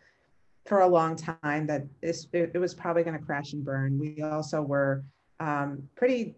for 0.65 0.82
a 0.82 0.88
long 0.88 1.15
time 1.15 1.65
that 1.68 1.84
this 2.01 2.27
it, 2.34 2.51
it 2.53 2.60
was 2.60 2.74
probably 2.74 3.03
going 3.03 3.18
to 3.18 3.25
crash 3.25 3.53
and 3.53 3.63
burn. 3.63 3.98
We 3.98 4.22
also 4.22 4.62
were 4.62 5.03
um, 5.39 5.88
pretty, 5.96 6.36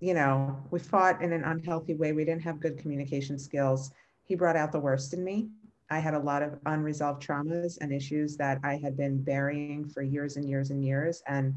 you 0.00 0.14
know, 0.14 0.56
we 0.70 0.78
fought 0.78 1.20
in 1.22 1.32
an 1.32 1.44
unhealthy 1.44 1.94
way. 1.94 2.12
We 2.12 2.24
didn't 2.24 2.42
have 2.42 2.60
good 2.60 2.78
communication 2.78 3.38
skills. 3.38 3.90
He 4.24 4.34
brought 4.34 4.56
out 4.56 4.72
the 4.72 4.80
worst 4.80 5.14
in 5.14 5.22
me. 5.22 5.48
I 5.90 5.98
had 5.98 6.14
a 6.14 6.18
lot 6.18 6.42
of 6.42 6.58
unresolved 6.66 7.22
traumas 7.22 7.78
and 7.80 7.92
issues 7.92 8.36
that 8.38 8.58
I 8.64 8.76
had 8.76 8.96
been 8.96 9.22
burying 9.22 9.88
for 9.88 10.02
years 10.02 10.36
and 10.36 10.48
years 10.48 10.70
and 10.70 10.84
years. 10.84 11.22
And 11.28 11.54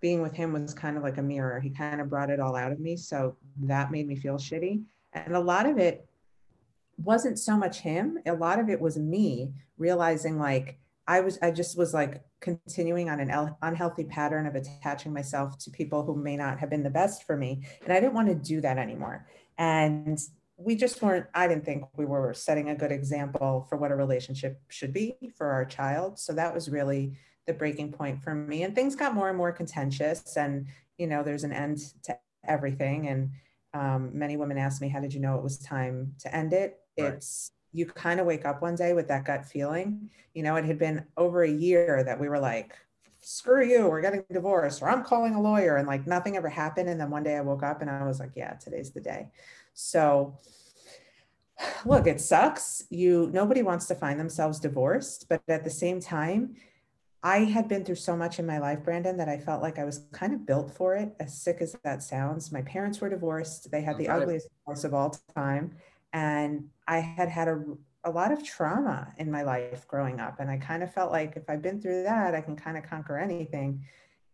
being 0.00 0.22
with 0.22 0.34
him 0.34 0.52
was 0.52 0.74
kind 0.74 0.96
of 0.96 1.02
like 1.02 1.18
a 1.18 1.22
mirror. 1.22 1.60
He 1.60 1.70
kind 1.70 2.00
of 2.00 2.08
brought 2.08 2.30
it 2.30 2.40
all 2.40 2.56
out 2.56 2.72
of 2.72 2.80
me. 2.80 2.96
So 2.96 3.36
that 3.62 3.90
made 3.90 4.06
me 4.06 4.16
feel 4.16 4.36
shitty. 4.36 4.82
And 5.12 5.36
a 5.36 5.40
lot 5.40 5.66
of 5.66 5.78
it 5.78 6.08
wasn't 6.98 7.38
so 7.38 7.56
much 7.56 7.80
him, 7.80 8.18
a 8.26 8.32
lot 8.32 8.58
of 8.58 8.68
it 8.68 8.80
was 8.80 8.98
me 8.98 9.52
realizing 9.76 10.38
like, 10.38 10.78
I 11.08 11.20
was, 11.20 11.38
I 11.40 11.50
just 11.50 11.78
was 11.78 11.94
like 11.94 12.22
continuing 12.40 13.08
on 13.08 13.20
an 13.20 13.54
unhealthy 13.62 14.04
pattern 14.04 14.46
of 14.46 14.56
attaching 14.56 15.12
myself 15.12 15.56
to 15.58 15.70
people 15.70 16.04
who 16.04 16.16
may 16.16 16.36
not 16.36 16.58
have 16.58 16.70
been 16.70 16.82
the 16.82 16.90
best 16.90 17.24
for 17.24 17.36
me. 17.36 17.62
And 17.84 17.92
I 17.92 18.00
didn't 18.00 18.14
want 18.14 18.28
to 18.28 18.34
do 18.34 18.60
that 18.62 18.78
anymore. 18.78 19.26
And 19.56 20.18
we 20.56 20.74
just 20.74 21.02
weren't, 21.02 21.26
I 21.34 21.48
didn't 21.48 21.64
think 21.64 21.84
we 21.96 22.06
were 22.06 22.32
setting 22.32 22.70
a 22.70 22.74
good 22.74 22.92
example 22.92 23.66
for 23.68 23.76
what 23.76 23.90
a 23.90 23.96
relationship 23.96 24.60
should 24.68 24.92
be 24.92 25.16
for 25.36 25.48
our 25.48 25.64
child. 25.64 26.18
So 26.18 26.32
that 26.32 26.54
was 26.54 26.68
really 26.68 27.18
the 27.46 27.52
breaking 27.52 27.92
point 27.92 28.22
for 28.22 28.34
me. 28.34 28.62
And 28.62 28.74
things 28.74 28.96
got 28.96 29.14
more 29.14 29.28
and 29.28 29.36
more 29.36 29.52
contentious. 29.52 30.36
And, 30.36 30.66
you 30.96 31.06
know, 31.06 31.22
there's 31.22 31.44
an 31.44 31.52
end 31.52 31.78
to 32.04 32.18
everything. 32.44 33.08
And 33.08 33.30
um, 33.74 34.10
many 34.14 34.36
women 34.36 34.56
ask 34.56 34.80
me, 34.80 34.88
how 34.88 35.00
did 35.00 35.12
you 35.12 35.20
know 35.20 35.36
it 35.36 35.42
was 35.42 35.58
time 35.58 36.14
to 36.20 36.34
end 36.34 36.52
it? 36.52 36.78
Right. 36.98 37.12
It's, 37.12 37.52
you 37.72 37.84
kind 37.84 38.18
of 38.20 38.26
wake 38.26 38.46
up 38.46 38.62
one 38.62 38.74
day 38.74 38.94
with 38.94 39.08
that 39.08 39.26
gut 39.26 39.44
feeling. 39.44 40.08
You 40.32 40.42
know, 40.42 40.56
it 40.56 40.64
had 40.64 40.78
been 40.78 41.04
over 41.18 41.42
a 41.42 41.50
year 41.50 42.02
that 42.02 42.18
we 42.18 42.30
were 42.30 42.38
like, 42.38 42.74
screw 43.20 43.66
you, 43.66 43.88
we're 43.88 44.00
getting 44.00 44.24
divorced, 44.32 44.80
or 44.80 44.88
I'm 44.88 45.02
calling 45.02 45.34
a 45.34 45.42
lawyer, 45.42 45.76
and 45.76 45.86
like 45.86 46.06
nothing 46.06 46.36
ever 46.36 46.48
happened. 46.48 46.88
And 46.88 46.98
then 46.98 47.10
one 47.10 47.24
day 47.24 47.36
I 47.36 47.40
woke 47.40 47.64
up 47.64 47.82
and 47.82 47.90
I 47.90 48.06
was 48.06 48.20
like, 48.20 48.30
yeah, 48.36 48.54
today's 48.54 48.92
the 48.92 49.00
day. 49.00 49.28
So 49.76 50.38
look, 51.84 52.06
it 52.06 52.20
sucks. 52.20 52.84
You 52.90 53.30
nobody 53.32 53.62
wants 53.62 53.86
to 53.86 53.94
find 53.94 54.18
themselves 54.18 54.58
divorced, 54.58 55.26
but 55.28 55.42
at 55.48 55.64
the 55.64 55.70
same 55.70 56.00
time, 56.00 56.56
I 57.22 57.38
had 57.38 57.68
been 57.68 57.84
through 57.84 57.96
so 57.96 58.16
much 58.16 58.38
in 58.38 58.46
my 58.46 58.58
life, 58.58 58.82
Brandon, 58.84 59.16
that 59.18 59.28
I 59.28 59.36
felt 59.36 59.62
like 59.62 59.78
I 59.78 59.84
was 59.84 60.06
kind 60.12 60.32
of 60.32 60.46
built 60.46 60.70
for 60.70 60.94
it, 60.94 61.14
as 61.20 61.36
sick 61.36 61.58
as 61.60 61.76
that 61.84 62.02
sounds. 62.02 62.52
My 62.52 62.62
parents 62.62 63.00
were 63.00 63.08
divorced. 63.08 63.70
They 63.70 63.82
had 63.82 63.98
the 63.98 64.08
right. 64.08 64.22
ugliest 64.22 64.48
divorce 64.60 64.84
of 64.84 64.94
all 64.94 65.10
time. 65.34 65.72
And 66.12 66.68
I 66.86 66.98
had 67.00 67.28
had 67.28 67.48
a, 67.48 67.64
a 68.04 68.10
lot 68.10 68.32
of 68.32 68.44
trauma 68.44 69.12
in 69.18 69.30
my 69.30 69.42
life 69.42 69.88
growing 69.88 70.20
up. 70.20 70.40
And 70.40 70.50
I 70.50 70.56
kind 70.56 70.82
of 70.82 70.94
felt 70.94 71.10
like 71.10 71.36
if 71.36 71.50
I've 71.50 71.62
been 71.62 71.80
through 71.80 72.04
that, 72.04 72.34
I 72.34 72.40
can 72.40 72.56
kind 72.56 72.78
of 72.78 72.84
conquer 72.84 73.18
anything. 73.18 73.84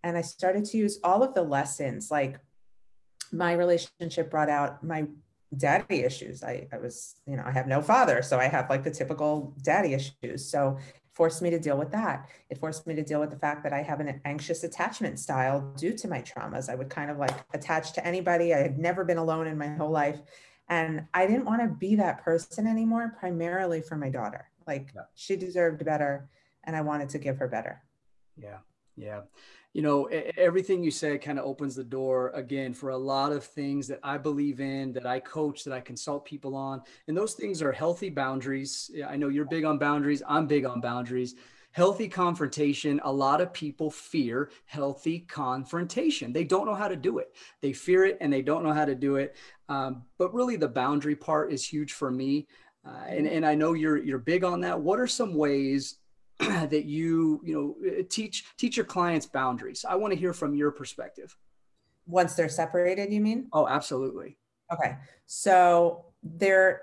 And 0.04 0.16
I 0.16 0.20
started 0.20 0.64
to 0.66 0.76
use 0.76 1.00
all 1.02 1.22
of 1.22 1.34
the 1.34 1.42
lessons, 1.42 2.10
like 2.10 2.38
my 3.32 3.54
relationship 3.54 4.30
brought 4.30 4.50
out 4.50 4.84
my 4.84 5.06
daddy 5.56 6.02
issues. 6.02 6.42
I, 6.42 6.66
I 6.72 6.78
was, 6.78 7.16
you 7.26 7.36
know, 7.36 7.42
I 7.44 7.52
have 7.52 7.66
no 7.66 7.80
father. 7.80 8.22
So 8.22 8.38
I 8.38 8.48
have 8.48 8.70
like 8.70 8.84
the 8.84 8.90
typical 8.90 9.54
daddy 9.62 9.94
issues. 9.94 10.48
So 10.48 10.78
forced 11.12 11.42
me 11.42 11.50
to 11.50 11.58
deal 11.58 11.76
with 11.76 11.92
that. 11.92 12.28
It 12.48 12.58
forced 12.58 12.86
me 12.86 12.94
to 12.94 13.02
deal 13.02 13.20
with 13.20 13.30
the 13.30 13.38
fact 13.38 13.62
that 13.64 13.72
I 13.72 13.82
have 13.82 14.00
an 14.00 14.20
anxious 14.24 14.64
attachment 14.64 15.18
style 15.18 15.72
due 15.76 15.92
to 15.98 16.08
my 16.08 16.22
traumas. 16.22 16.70
I 16.70 16.74
would 16.74 16.88
kind 16.88 17.10
of 17.10 17.18
like 17.18 17.34
attach 17.52 17.92
to 17.94 18.06
anybody. 18.06 18.54
I 18.54 18.58
had 18.58 18.78
never 18.78 19.04
been 19.04 19.18
alone 19.18 19.46
in 19.46 19.58
my 19.58 19.68
whole 19.68 19.90
life. 19.90 20.20
And 20.68 21.06
I 21.12 21.26
didn't 21.26 21.44
want 21.44 21.60
to 21.60 21.68
be 21.68 21.96
that 21.96 22.24
person 22.24 22.66
anymore, 22.66 23.14
primarily 23.18 23.82
for 23.82 23.96
my 23.96 24.08
daughter. 24.08 24.48
Like 24.66 24.92
yeah. 24.94 25.02
she 25.14 25.36
deserved 25.36 25.84
better 25.84 26.30
and 26.64 26.74
I 26.74 26.80
wanted 26.80 27.10
to 27.10 27.18
give 27.18 27.36
her 27.38 27.48
better. 27.48 27.82
Yeah. 28.38 28.58
Yeah 28.96 29.22
you 29.72 29.80
know, 29.80 30.04
everything 30.36 30.84
you 30.84 30.90
said 30.90 31.22
kind 31.22 31.38
of 31.38 31.46
opens 31.46 31.74
the 31.74 31.84
door 31.84 32.30
again 32.34 32.74
for 32.74 32.90
a 32.90 32.96
lot 32.96 33.32
of 33.32 33.42
things 33.42 33.88
that 33.88 34.00
I 34.02 34.18
believe 34.18 34.60
in, 34.60 34.92
that 34.92 35.06
I 35.06 35.18
coach, 35.20 35.64
that 35.64 35.72
I 35.72 35.80
consult 35.80 36.26
people 36.26 36.54
on. 36.54 36.82
And 37.08 37.16
those 37.16 37.34
things 37.34 37.62
are 37.62 37.72
healthy 37.72 38.10
boundaries. 38.10 38.90
I 39.06 39.16
know 39.16 39.28
you're 39.28 39.46
big 39.46 39.64
on 39.64 39.78
boundaries. 39.78 40.22
I'm 40.28 40.46
big 40.46 40.66
on 40.66 40.82
boundaries. 40.82 41.36
Healthy 41.70 42.08
confrontation. 42.08 43.00
A 43.04 43.10
lot 43.10 43.40
of 43.40 43.54
people 43.54 43.90
fear 43.90 44.50
healthy 44.66 45.20
confrontation. 45.20 46.34
They 46.34 46.44
don't 46.44 46.66
know 46.66 46.74
how 46.74 46.88
to 46.88 46.96
do 46.96 47.18
it. 47.18 47.34
They 47.62 47.72
fear 47.72 48.04
it 48.04 48.18
and 48.20 48.30
they 48.30 48.42
don't 48.42 48.62
know 48.62 48.74
how 48.74 48.84
to 48.84 48.94
do 48.94 49.16
it. 49.16 49.36
Um, 49.70 50.02
but 50.18 50.34
really, 50.34 50.56
the 50.56 50.68
boundary 50.68 51.16
part 51.16 51.50
is 51.50 51.64
huge 51.64 51.94
for 51.94 52.10
me. 52.10 52.46
Uh, 52.84 53.04
and, 53.08 53.26
and 53.26 53.46
I 53.46 53.54
know 53.54 53.72
you're 53.72 53.96
you're 53.96 54.18
big 54.18 54.44
on 54.44 54.60
that. 54.62 54.78
What 54.78 55.00
are 55.00 55.06
some 55.06 55.34
ways 55.34 55.96
that 56.70 56.84
you 56.84 57.40
you 57.44 57.54
know 57.54 57.90
uh, 57.90 58.02
teach 58.08 58.44
teach 58.56 58.76
your 58.76 58.86
clients 58.86 59.26
boundaries. 59.26 59.84
I 59.88 59.96
want 59.96 60.12
to 60.12 60.18
hear 60.18 60.32
from 60.32 60.54
your 60.54 60.70
perspective. 60.70 61.36
Once 62.06 62.34
they're 62.34 62.48
separated 62.48 63.12
you 63.12 63.20
mean? 63.20 63.48
Oh 63.52 63.68
absolutely. 63.68 64.38
Okay. 64.72 64.96
So 65.26 66.06
they're 66.22 66.82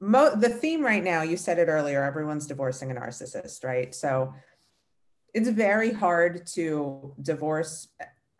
mo- 0.00 0.36
the 0.36 0.48
theme 0.48 0.84
right 0.84 1.02
now 1.02 1.22
you 1.22 1.36
said 1.36 1.58
it 1.58 1.68
earlier 1.68 2.02
everyone's 2.02 2.46
divorcing 2.46 2.90
a 2.90 2.94
narcissist 2.94 3.64
right? 3.64 3.94
So 3.94 4.34
it's 5.34 5.48
very 5.48 5.92
hard 5.92 6.46
to 6.48 7.14
divorce 7.22 7.88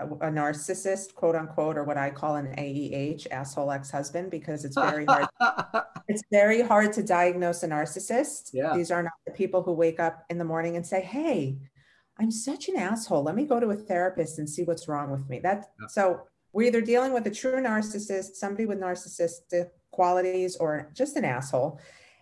a 0.00 0.30
narcissist, 0.30 1.14
quote 1.14 1.36
unquote, 1.36 1.76
or 1.76 1.84
what 1.84 1.96
I 1.96 2.10
call 2.10 2.36
an 2.36 2.54
AEH, 2.58 3.26
asshole 3.30 3.70
ex-husband, 3.70 4.30
because 4.30 4.64
it's 4.64 4.76
very 4.76 5.04
hard. 5.04 5.28
it's 6.08 6.22
very 6.30 6.62
hard 6.62 6.92
to 6.94 7.02
diagnose 7.02 7.62
a 7.62 7.68
narcissist. 7.68 8.50
Yeah. 8.52 8.76
These 8.76 8.90
are 8.90 9.02
not 9.02 9.12
the 9.26 9.32
people 9.32 9.62
who 9.62 9.72
wake 9.72 10.00
up 10.00 10.24
in 10.30 10.38
the 10.38 10.44
morning 10.44 10.76
and 10.76 10.86
say, 10.86 11.00
"Hey, 11.00 11.58
I'm 12.18 12.30
such 12.30 12.68
an 12.68 12.76
asshole. 12.76 13.22
Let 13.22 13.36
me 13.36 13.44
go 13.44 13.60
to 13.60 13.70
a 13.70 13.76
therapist 13.76 14.38
and 14.38 14.48
see 14.48 14.64
what's 14.64 14.88
wrong 14.88 15.10
with 15.10 15.28
me." 15.28 15.38
That 15.40 15.66
yeah. 15.80 15.86
so 15.88 16.22
we're 16.52 16.68
either 16.68 16.80
dealing 16.80 17.12
with 17.12 17.26
a 17.26 17.30
true 17.30 17.62
narcissist, 17.62 18.34
somebody 18.34 18.66
with 18.66 18.80
narcissistic 18.80 19.70
qualities, 19.90 20.56
or 20.56 20.90
just 20.94 21.16
an 21.16 21.24
asshole. 21.24 21.80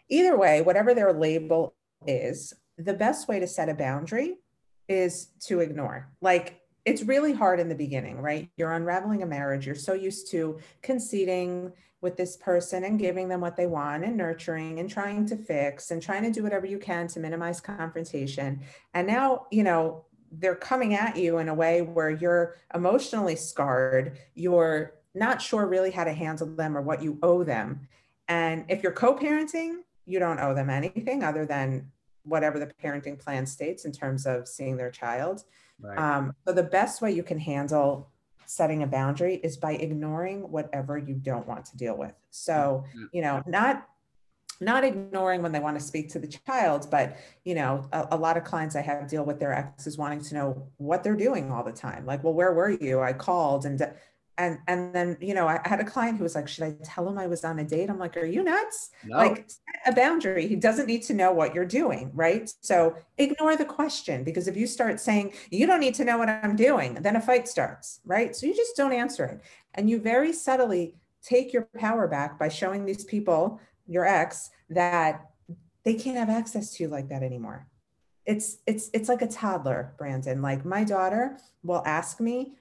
Either 0.09 0.37
way, 0.37 0.61
whatever 0.61 0.93
their 0.93 1.13
label 1.13 1.75
is, 2.07 2.53
the 2.79 2.95
best 2.95 3.29
way 3.29 3.39
to 3.39 3.47
set 3.47 3.69
a 3.69 3.75
boundary 3.75 4.37
is 4.89 5.29
to 5.47 5.61
ignore. 5.61 6.11
Like 6.21 6.60
it's 6.85 7.03
really 7.03 7.33
hard 7.33 7.61
in 7.61 7.69
the 7.69 7.75
beginning, 7.75 8.21
right? 8.21 8.51
You're 8.57 8.73
unraveling 8.73 9.23
a 9.23 9.27
marriage. 9.27 9.67
You're 9.67 9.75
so 9.75 9.93
used 9.93 10.31
to 10.31 10.59
conceding 10.83 11.73
with 12.01 12.17
this 12.17 12.37
person 12.37 12.85
and 12.85 12.99
giving 12.99 13.29
them 13.29 13.41
what 13.41 13.57
they 13.57 13.67
want 13.67 14.05
and 14.05 14.17
nurturing 14.17 14.81
and 14.81 14.89
trying 14.89 15.27
to 15.27 15.37
fix 15.37 15.91
and 15.91 16.03
trying 16.03 16.23
to 16.23 16.31
do 16.31 16.43
whatever 16.43 16.67
you 16.67 16.79
can 16.79 17.07
to 17.09 17.21
minimize 17.21 17.61
confrontation. 17.61 18.61
And 18.95 19.07
now, 19.07 19.47
you 19.51 19.63
know, 19.63 20.07
they're 20.33 20.55
coming 20.55 20.95
at 20.95 21.17
you 21.17 21.39
in 21.39 21.49
a 21.49 21.55
way 21.55 21.83
where 21.83 22.11
you're 22.11 22.57
emotionally 22.75 23.37
scarred. 23.37 24.19
You're 24.35 24.95
not 25.15 25.43
sure 25.43 25.67
really 25.67 25.91
how 25.91 26.05
to 26.05 26.13
handle 26.13 26.47
them 26.47 26.77
or 26.77 26.81
what 26.81 27.03
you 27.03 27.19
owe 27.23 27.45
them. 27.45 27.89
And 28.29 28.65
if 28.69 28.83
you're 28.83 28.93
co 28.93 29.15
parenting, 29.15 29.81
you 30.07 30.19
don't 30.19 30.41
owe 30.41 30.55
them 30.55 30.71
anything 30.71 31.23
other 31.23 31.45
than 31.45 31.91
whatever 32.25 32.59
the 32.59 32.67
parenting 32.67 33.19
plan 33.19 33.47
states 33.47 33.85
in 33.85 33.93
terms 33.93 34.27
of 34.27 34.47
seeing 34.47 34.77
their 34.77 34.91
child. 34.91 35.45
Right. 35.81 35.99
Um, 35.99 36.35
so 36.47 36.53
the 36.53 36.63
best 36.63 37.01
way 37.01 37.13
you 37.13 37.23
can 37.23 37.39
handle 37.39 38.11
setting 38.47 38.83
a 38.83 38.87
boundary 38.87 39.37
is 39.37 39.57
by 39.57 39.73
ignoring 39.75 40.51
whatever 40.51 40.99
you 40.99 41.15
don't 41.15 41.47
want 41.47 41.65
to 41.67 41.77
deal 41.77 41.97
with. 41.97 42.15
So, 42.31 42.85
mm-hmm. 42.89 43.05
you 43.13 43.23
know, 43.23 43.43
not 43.47 43.87
not 44.63 44.85
ignoring 44.85 45.41
when 45.41 45.53
they 45.53 45.59
want 45.59 45.79
to 45.79 45.85
speak 45.85 46.11
to 46.11 46.19
the 46.19 46.27
child, 46.27 46.89
but 46.91 47.17
you 47.45 47.55
know, 47.55 47.89
a, 47.93 48.09
a, 48.11 48.17
lot 48.17 48.37
of 48.37 48.45
clients 48.45 48.77
I 48.77 48.83
have 48.83 49.09
deal 49.09 49.25
with 49.25 49.41
their 49.41 49.55
exes 49.55 49.97
wanting 49.97 50.21
to 50.21 50.35
know 50.35 50.69
what 50.77 51.03
they're 51.03 51.17
doing 51.17 51.51
all 51.51 51.65
the 51.65 51.73
time. 51.73 52.05
Like, 52.05 52.23
well, 52.23 52.35
where 52.35 52.53
were 52.53 52.69
you? 52.69 53.01
I 53.01 53.15
called 53.15 53.65
and 53.65 53.81
and 54.41 54.59
and 54.67 54.95
then 54.95 55.19
you 55.21 55.35
know 55.35 55.47
I, 55.47 55.61
had 55.65 55.81
a 55.81 55.85
client 55.85 56.17
who 56.17 56.25
was 56.25 56.35
like 56.35 56.49
should 56.49 56.65
i 56.65 56.75
tell 56.83 57.07
him 57.07 57.19
i 57.19 57.27
was 57.27 57.45
on 57.45 57.59
a 57.59 57.65
date? 57.65 57.91
I'm 57.91 57.99
like 57.99 58.17
are 58.17 58.25
you 58.25 58.43
nuts? 58.43 58.91
No. 59.05 59.19
like 59.19 59.37
set 59.49 59.93
a 59.93 59.95
boundary. 59.95 60.47
He 60.47 60.57
doesn't 60.57 60.87
need 60.87 61.03
to 61.05 61.15
know 61.15 61.31
what 61.33 61.55
you're 61.55 61.67
doing 61.67 62.11
right? 62.15 62.51
So 62.61 62.97
ignore 63.19 63.57
the 63.57 63.67
question 63.67 64.25
because 64.25 64.49
if 64.49 64.57
you 64.57 64.67
start 64.67 64.99
saying 64.99 65.35
you 65.51 65.67
don't 65.67 65.81
need 65.81 65.95
to 65.97 66.05
know 66.05 66.19
what 66.19 66.29
i'm 66.29 66.57
doing 66.57 66.95
then 66.95 67.17
a 67.17 67.21
fight 67.21 67.47
starts 67.47 68.01
right? 68.05 68.35
So 68.35 68.47
you 68.47 68.57
just 68.57 68.77
don't 68.77 68.93
answer 68.93 69.25
it. 69.27 69.41
And 69.75 69.89
you 69.91 70.01
very 70.01 70.33
subtly 70.33 70.95
take 71.23 71.53
your 71.53 71.69
power 71.79 72.09
back 72.09 72.39
by 72.39 72.49
showing 72.49 72.85
these 72.85 73.05
people 73.05 73.61
your 73.87 74.07
ex 74.07 74.51
that 74.71 75.31
they 75.85 75.95
can't 75.95 76.17
have 76.17 76.31
access 76.31 76.73
to 76.75 76.85
you 76.85 76.89
like 76.89 77.09
that 77.09 77.23
anymore. 77.23 77.67
It's 78.25 78.59
it's 78.67 78.91
it's 78.95 79.09
like 79.09 79.23
a 79.23 79.27
toddler 79.27 79.95
brandon. 79.99 80.41
Like 80.41 80.65
my 80.65 80.85
daughter 80.85 81.39
will 81.63 81.83
ask 81.85 82.21
me 82.21 82.55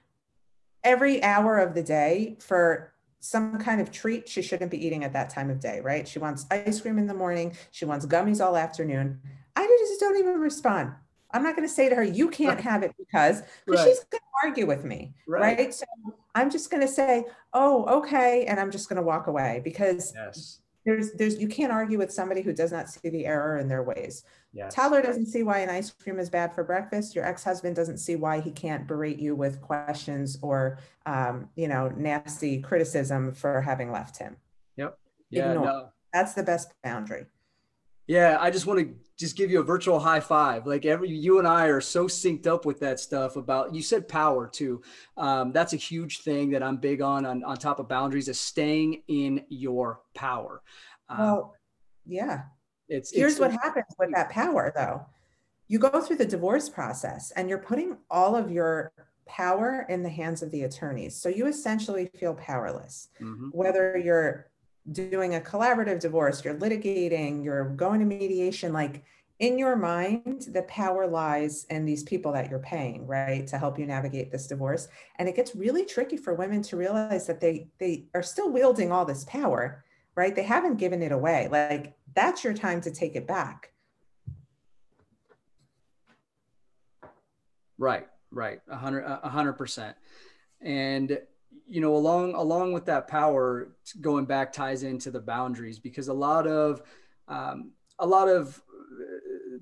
every 0.84 1.22
hour 1.22 1.58
of 1.58 1.74
the 1.74 1.82
day 1.82 2.36
for 2.40 2.92
some 3.20 3.58
kind 3.58 3.80
of 3.80 3.90
treat 3.90 4.26
she 4.28 4.40
shouldn't 4.40 4.70
be 4.70 4.84
eating 4.84 5.04
at 5.04 5.12
that 5.12 5.28
time 5.28 5.50
of 5.50 5.60
day, 5.60 5.80
right? 5.80 6.08
She 6.08 6.18
wants 6.18 6.46
ice 6.50 6.80
cream 6.80 6.98
in 6.98 7.06
the 7.06 7.14
morning. 7.14 7.54
She 7.70 7.84
wants 7.84 8.06
gummies 8.06 8.44
all 8.44 8.56
afternoon. 8.56 9.20
I 9.56 9.66
just 9.66 10.00
don't 10.00 10.16
even 10.18 10.38
respond. 10.40 10.92
I'm 11.32 11.42
not 11.42 11.54
going 11.54 11.68
to 11.68 11.72
say 11.72 11.88
to 11.90 11.94
her, 11.94 12.02
you 12.02 12.28
can't 12.30 12.56
Right. 12.56 12.64
have 12.64 12.82
it 12.82 12.92
because, 12.98 13.42
Right. 13.66 13.78
she's 13.78 13.98
going 14.04 14.20
to 14.20 14.46
argue 14.46 14.66
with 14.66 14.84
me. 14.84 15.14
Right. 15.28 15.58
Right. 15.58 15.74
So 15.74 15.84
I'm 16.34 16.50
just 16.50 16.70
going 16.70 16.80
to 16.80 16.88
say, 16.88 17.24
oh, 17.52 17.84
okay. 17.98 18.46
And 18.46 18.58
I'm 18.58 18.70
just 18.70 18.88
going 18.88 18.96
to 18.96 19.02
walk 19.02 19.26
away 19.26 19.60
because 19.62 20.12
Yes. 20.14 20.60
there's, 20.86 21.12
there's, 21.12 21.38
you 21.38 21.46
can't 21.46 21.72
argue 21.72 21.98
with 21.98 22.10
somebody 22.12 22.40
who 22.40 22.52
does 22.54 22.72
not 22.72 22.88
see 22.88 23.10
the 23.10 23.26
error 23.26 23.58
in 23.58 23.68
their 23.68 23.82
ways. 23.82 24.24
Yes. 24.52 24.74
Toddler 24.74 25.00
doesn't 25.00 25.26
see 25.26 25.42
why 25.44 25.58
an 25.58 25.70
ice 25.70 25.90
cream 25.90 26.18
is 26.18 26.28
bad 26.28 26.54
for 26.54 26.64
breakfast. 26.64 27.14
Your 27.14 27.24
ex-husband 27.24 27.76
doesn't 27.76 27.98
see 27.98 28.16
why 28.16 28.40
he 28.40 28.50
can't 28.50 28.86
berate 28.86 29.20
you 29.20 29.36
with 29.36 29.60
questions 29.60 30.38
or, 30.42 30.78
um, 31.06 31.48
you 31.54 31.68
know, 31.68 31.88
nasty 31.96 32.60
criticism 32.60 33.32
for 33.32 33.60
having 33.60 33.92
left 33.92 34.18
him. 34.18 34.36
Yep. 34.76 34.98
Yeah. 35.30 35.50
Ignore. 35.50 35.64
No. 35.64 35.88
That's 36.12 36.34
the 36.34 36.42
best 36.42 36.72
boundary. 36.82 37.26
Yeah, 38.08 38.38
I 38.40 38.50
just 38.50 38.66
want 38.66 38.80
to 38.80 38.92
just 39.16 39.36
give 39.36 39.52
you 39.52 39.60
a 39.60 39.62
virtual 39.62 40.00
high 40.00 40.18
five. 40.18 40.66
Like 40.66 40.84
every 40.84 41.10
you 41.10 41.38
and 41.38 41.46
I 41.46 41.66
are 41.66 41.80
so 41.80 42.08
synced 42.08 42.48
up 42.48 42.64
with 42.64 42.80
that 42.80 42.98
stuff 42.98 43.36
about 43.36 43.72
you 43.72 43.82
said 43.82 44.08
power 44.08 44.48
too. 44.48 44.82
Um, 45.16 45.52
that's 45.52 45.74
a 45.74 45.76
huge 45.76 46.22
thing 46.22 46.50
that 46.50 46.62
I'm 46.64 46.78
big 46.78 47.02
on, 47.02 47.24
on 47.24 47.44
on 47.44 47.56
top 47.56 47.78
of 47.78 47.88
boundaries 47.88 48.26
is 48.26 48.40
staying 48.40 49.02
in 49.06 49.44
your 49.48 50.00
power. 50.14 50.60
Um, 51.08 51.18
Well, 51.20 51.54
yeah. 52.04 52.42
It's 52.90 53.10
Here's 53.12 53.32
it's, 53.32 53.40
what 53.40 53.52
happens 53.52 53.86
with 53.98 54.10
that 54.14 54.30
power, 54.30 54.72
though. 54.74 55.06
You 55.68 55.78
go 55.78 56.00
through 56.00 56.16
the 56.16 56.26
divorce 56.26 56.68
process 56.68 57.30
and 57.32 57.48
you're 57.48 57.58
putting 57.58 57.96
all 58.10 58.34
of 58.36 58.50
your 58.50 58.92
power 59.26 59.86
in 59.88 60.02
the 60.02 60.08
hands 60.08 60.42
of 60.42 60.50
the 60.50 60.64
attorneys. 60.64 61.14
So 61.14 61.28
you 61.28 61.46
essentially 61.46 62.10
feel 62.18 62.34
powerless. 62.34 63.08
Mhm. 63.20 63.50
whether 63.52 63.96
you're 63.96 64.50
doing 64.92 65.36
a 65.36 65.40
collaborative 65.40 66.00
divorce, 66.00 66.44
you're 66.44 66.54
litigating, 66.54 67.44
you're 67.44 67.68
going 67.70 68.00
to 68.00 68.06
mediation, 68.06 68.72
like 68.72 69.04
in 69.38 69.58
your 69.58 69.76
mind, 69.76 70.48
the 70.52 70.62
power 70.64 71.06
lies 71.06 71.64
in 71.70 71.86
these 71.86 72.02
people 72.02 72.32
that 72.32 72.50
you're 72.50 72.58
paying, 72.58 73.06
right, 73.06 73.46
to 73.46 73.56
help 73.56 73.78
you 73.78 73.86
navigate 73.86 74.30
this 74.30 74.46
divorce. 74.46 74.88
And 75.16 75.28
it 75.28 75.36
gets 75.36 75.56
really 75.56 75.86
tricky 75.86 76.18
for 76.18 76.34
women 76.34 76.60
to 76.62 76.76
realize 76.76 77.26
that 77.26 77.40
they 77.40 77.68
they 77.78 78.06
are 78.14 78.22
still 78.22 78.50
wielding 78.50 78.92
all 78.92 79.06
this 79.06 79.24
power, 79.24 79.84
right? 80.14 80.34
They 80.34 80.42
haven't 80.42 80.76
given 80.76 81.02
it 81.02 81.12
away. 81.12 81.48
Like 81.50 81.94
that's 82.14 82.44
your 82.44 82.54
time 82.54 82.80
to 82.82 82.90
take 82.90 83.16
it 83.16 83.26
back. 83.26 83.72
Right, 87.78 88.06
right, 88.30 88.60
a 88.68 88.76
hundred, 88.76 89.04
a 89.04 89.28
hundred 89.28 89.54
percent. 89.54 89.96
And 90.60 91.18
you 91.66 91.80
know, 91.80 91.94
along 91.96 92.34
along 92.34 92.72
with 92.72 92.84
that 92.86 93.08
power, 93.08 93.72
going 94.00 94.24
back 94.26 94.52
ties 94.52 94.82
into 94.82 95.10
the 95.10 95.20
boundaries 95.20 95.78
because 95.78 96.08
a 96.08 96.12
lot 96.12 96.46
of 96.46 96.82
um, 97.28 97.72
a 97.98 98.06
lot 98.06 98.28
of 98.28 98.60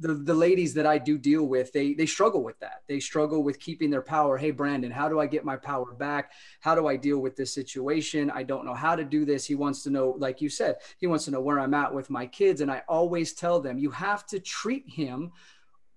the 0.01 0.15
the 0.15 0.35
ladies 0.35 0.75
that 0.75 0.87
I 0.87 0.99
do 0.99 1.19
deal 1.19 1.45
with, 1.45 1.73
they 1.73 1.95
they 1.95 2.07
struggle 2.07 2.43
with 2.43 2.59
that. 2.61 2.83
They 2.87 3.01
struggle 3.01 3.43
with 3.43 3.59
keeping 3.61 3.91
their 3.91 4.03
power. 4.03 4.37
Hey, 4.37 4.51
Brandon, 4.51 4.91
how 4.91 5.09
do 5.09 5.21
I 5.21 5.27
get 5.27 5.45
my 5.45 5.57
power 5.57 5.93
back? 5.93 6.33
How 6.61 6.75
do 6.75 6.87
I 6.87 6.97
deal 6.97 7.19
with 7.19 7.37
this 7.37 7.53
situation? 7.53 8.31
I 8.31 8.43
don't 8.43 8.65
know 8.65 8.75
how 8.75 8.97
to 8.97 9.05
do 9.05 9.25
this. 9.25 9.47
He 9.47 9.55
wants 9.55 9.83
to 9.85 9.91
know, 9.91 10.15
like 10.19 10.41
you 10.41 10.49
said, 10.49 10.77
he 10.99 11.07
wants 11.07 11.25
to 11.27 11.31
know 11.31 11.41
where 11.41 11.61
I'm 11.61 11.75
at 11.75 11.93
with 11.93 12.11
my 12.11 12.27
kids, 12.27 12.61
and 12.61 12.71
I 12.71 12.83
always 12.89 13.33
tell 13.33 13.61
them, 13.61 13.79
you 13.79 13.91
have 13.91 14.27
to 14.27 14.41
treat 14.41 14.89
him 14.89 15.33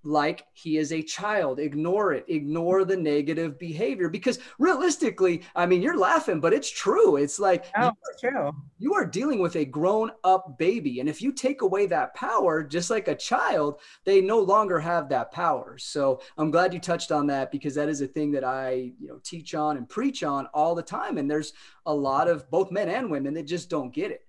like 0.03 0.45
he 0.53 0.77
is 0.77 0.91
a 0.91 1.01
child. 1.01 1.59
Ignore 1.59 2.13
it. 2.13 2.25
Ignore 2.27 2.85
the 2.85 2.97
negative 2.97 3.59
behavior 3.59 4.09
because 4.09 4.39
realistically, 4.59 5.43
I 5.55 5.65
mean, 5.65 5.81
you're 5.81 5.97
laughing, 5.97 6.39
but 6.39 6.53
it's 6.53 6.69
true. 6.69 7.17
It's 7.17 7.39
like 7.39 7.65
Oh, 7.77 7.91
you, 8.23 8.29
true. 8.29 8.51
you 8.79 8.93
are 8.93 9.05
dealing 9.05 9.39
with 9.39 9.55
a 9.55 9.65
grown 9.65 10.11
up 10.23 10.57
baby. 10.57 10.99
And 10.99 11.09
if 11.09 11.21
you 11.21 11.31
take 11.31 11.61
away 11.61 11.85
that 11.87 12.13
power, 12.15 12.63
just 12.63 12.89
like 12.89 13.07
a 13.07 13.15
child, 13.15 13.79
they 14.05 14.21
no 14.21 14.39
longer 14.39 14.79
have 14.79 15.09
that 15.09 15.31
power. 15.31 15.77
So 15.77 16.21
I'm 16.37 16.51
glad 16.51 16.73
you 16.73 16.79
touched 16.79 17.11
on 17.11 17.27
that 17.27 17.51
because 17.51 17.75
that 17.75 17.89
is 17.89 18.01
a 18.01 18.07
thing 18.07 18.31
that 18.31 18.43
I, 18.43 18.91
you 18.99 19.07
know, 19.07 19.19
teach 19.23 19.53
on 19.55 19.77
and 19.77 19.87
preach 19.87 20.23
on 20.23 20.47
all 20.47 20.75
the 20.75 20.81
time. 20.83 21.17
And 21.17 21.29
there's 21.29 21.53
a 21.85 21.93
lot 21.93 22.27
of 22.27 22.49
both 22.49 22.71
men 22.71 22.89
and 22.89 23.11
women 23.11 23.33
that 23.35 23.43
just 23.43 23.69
don't 23.69 23.93
get 23.93 24.11
it. 24.11 24.25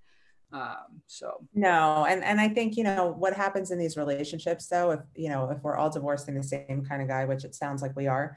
Um, 0.53 1.01
so. 1.07 1.47
No, 1.55 2.07
and 2.09 2.23
and 2.23 2.41
I 2.41 2.49
think 2.49 2.77
you 2.77 2.85
know 2.85 3.15
what 3.19 3.35
happens 3.35 3.71
in 3.71 3.79
these 3.79 3.97
relationships 3.97 4.69
though, 4.69 4.91
if 4.93 5.01
you 5.15 5.29
know 5.29 5.51
if 5.51 5.63
we're 5.63 5.77
all 5.77 5.91
divorcing 5.91 6.35
the 6.35 6.43
same 6.43 6.85
kind 6.89 7.03
of 7.03 7.09
guy, 7.09 7.25
which 7.25 7.45
it 7.45 7.55
sounds 7.55 7.81
like 7.83 7.97
we 7.97 8.07
are, 8.07 8.37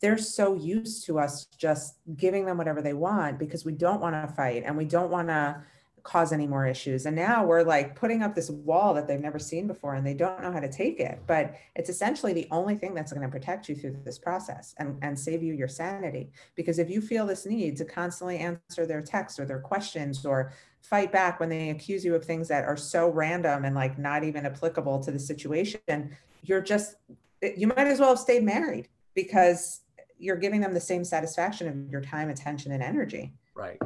they're 0.00 0.18
so 0.18 0.54
used 0.54 1.06
to 1.06 1.18
us 1.18 1.46
just 1.58 1.98
giving 2.16 2.44
them 2.46 2.58
whatever 2.58 2.82
they 2.82 2.92
want 2.92 3.38
because 3.38 3.64
we 3.64 3.72
don't 3.72 4.00
want 4.00 4.14
to 4.14 4.34
fight 4.34 4.62
and 4.64 4.76
we 4.76 4.84
don't 4.84 5.10
want 5.10 5.28
to 5.28 5.62
cause 6.06 6.32
any 6.32 6.46
more 6.46 6.66
issues. 6.66 7.04
And 7.04 7.16
now 7.16 7.44
we're 7.44 7.64
like 7.64 7.96
putting 7.96 8.22
up 8.22 8.34
this 8.34 8.48
wall 8.48 8.94
that 8.94 9.08
they've 9.08 9.20
never 9.20 9.40
seen 9.40 9.66
before 9.66 9.96
and 9.96 10.06
they 10.06 10.14
don't 10.14 10.40
know 10.40 10.52
how 10.52 10.60
to 10.60 10.70
take 10.70 11.00
it. 11.00 11.20
But 11.26 11.56
it's 11.74 11.90
essentially 11.90 12.32
the 12.32 12.46
only 12.52 12.76
thing 12.76 12.94
that's 12.94 13.12
going 13.12 13.26
to 13.26 13.28
protect 13.28 13.68
you 13.68 13.74
through 13.74 13.98
this 14.04 14.18
process 14.18 14.74
and, 14.78 14.96
and 15.02 15.18
save 15.18 15.42
you 15.42 15.52
your 15.52 15.66
sanity. 15.66 16.30
Because 16.54 16.78
if 16.78 16.88
you 16.88 17.00
feel 17.00 17.26
this 17.26 17.44
need 17.44 17.76
to 17.78 17.84
constantly 17.84 18.38
answer 18.38 18.86
their 18.86 19.02
texts 19.02 19.40
or 19.40 19.46
their 19.46 19.58
questions 19.58 20.24
or 20.24 20.52
fight 20.80 21.10
back 21.10 21.40
when 21.40 21.48
they 21.48 21.70
accuse 21.70 22.04
you 22.04 22.14
of 22.14 22.24
things 22.24 22.46
that 22.48 22.64
are 22.64 22.76
so 22.76 23.08
random 23.08 23.64
and 23.64 23.74
like 23.74 23.98
not 23.98 24.22
even 24.22 24.46
applicable 24.46 25.00
to 25.00 25.10
the 25.10 25.18
situation, 25.18 26.16
you're 26.42 26.60
just, 26.60 26.96
eh, 27.42 27.50
you 27.56 27.66
might 27.66 27.88
as 27.88 27.98
well 27.98 28.10
have 28.10 28.20
stayed 28.20 28.44
married 28.44 28.88
because 29.14 29.80
you're 30.18 30.36
giving 30.36 30.60
them 30.60 30.72
the 30.72 30.80
same 30.80 31.04
satisfaction 31.04 31.66
of 31.68 31.90
your 31.90 32.00
time, 32.00 32.30
attention, 32.30 32.70
and 32.70 32.82
energy. 32.82 33.34
Right. 33.54 33.78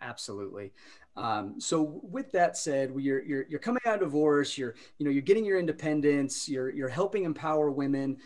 Absolutely. 0.00 0.72
Um, 1.16 1.60
so 1.60 2.00
with 2.02 2.32
that 2.32 2.56
said, 2.56 2.92
you're, 2.96 3.22
you're, 3.22 3.46
you're 3.48 3.60
coming 3.60 3.82
out 3.86 3.94
of 3.94 4.00
divorce, 4.00 4.56
you're, 4.56 4.74
you 4.98 5.04
know, 5.04 5.10
you're 5.10 5.22
getting 5.22 5.44
your 5.44 5.58
independence, 5.58 6.48
you're, 6.48 6.70
you're 6.70 6.88
helping 6.88 7.24
empower 7.24 7.70
women. 7.70 8.16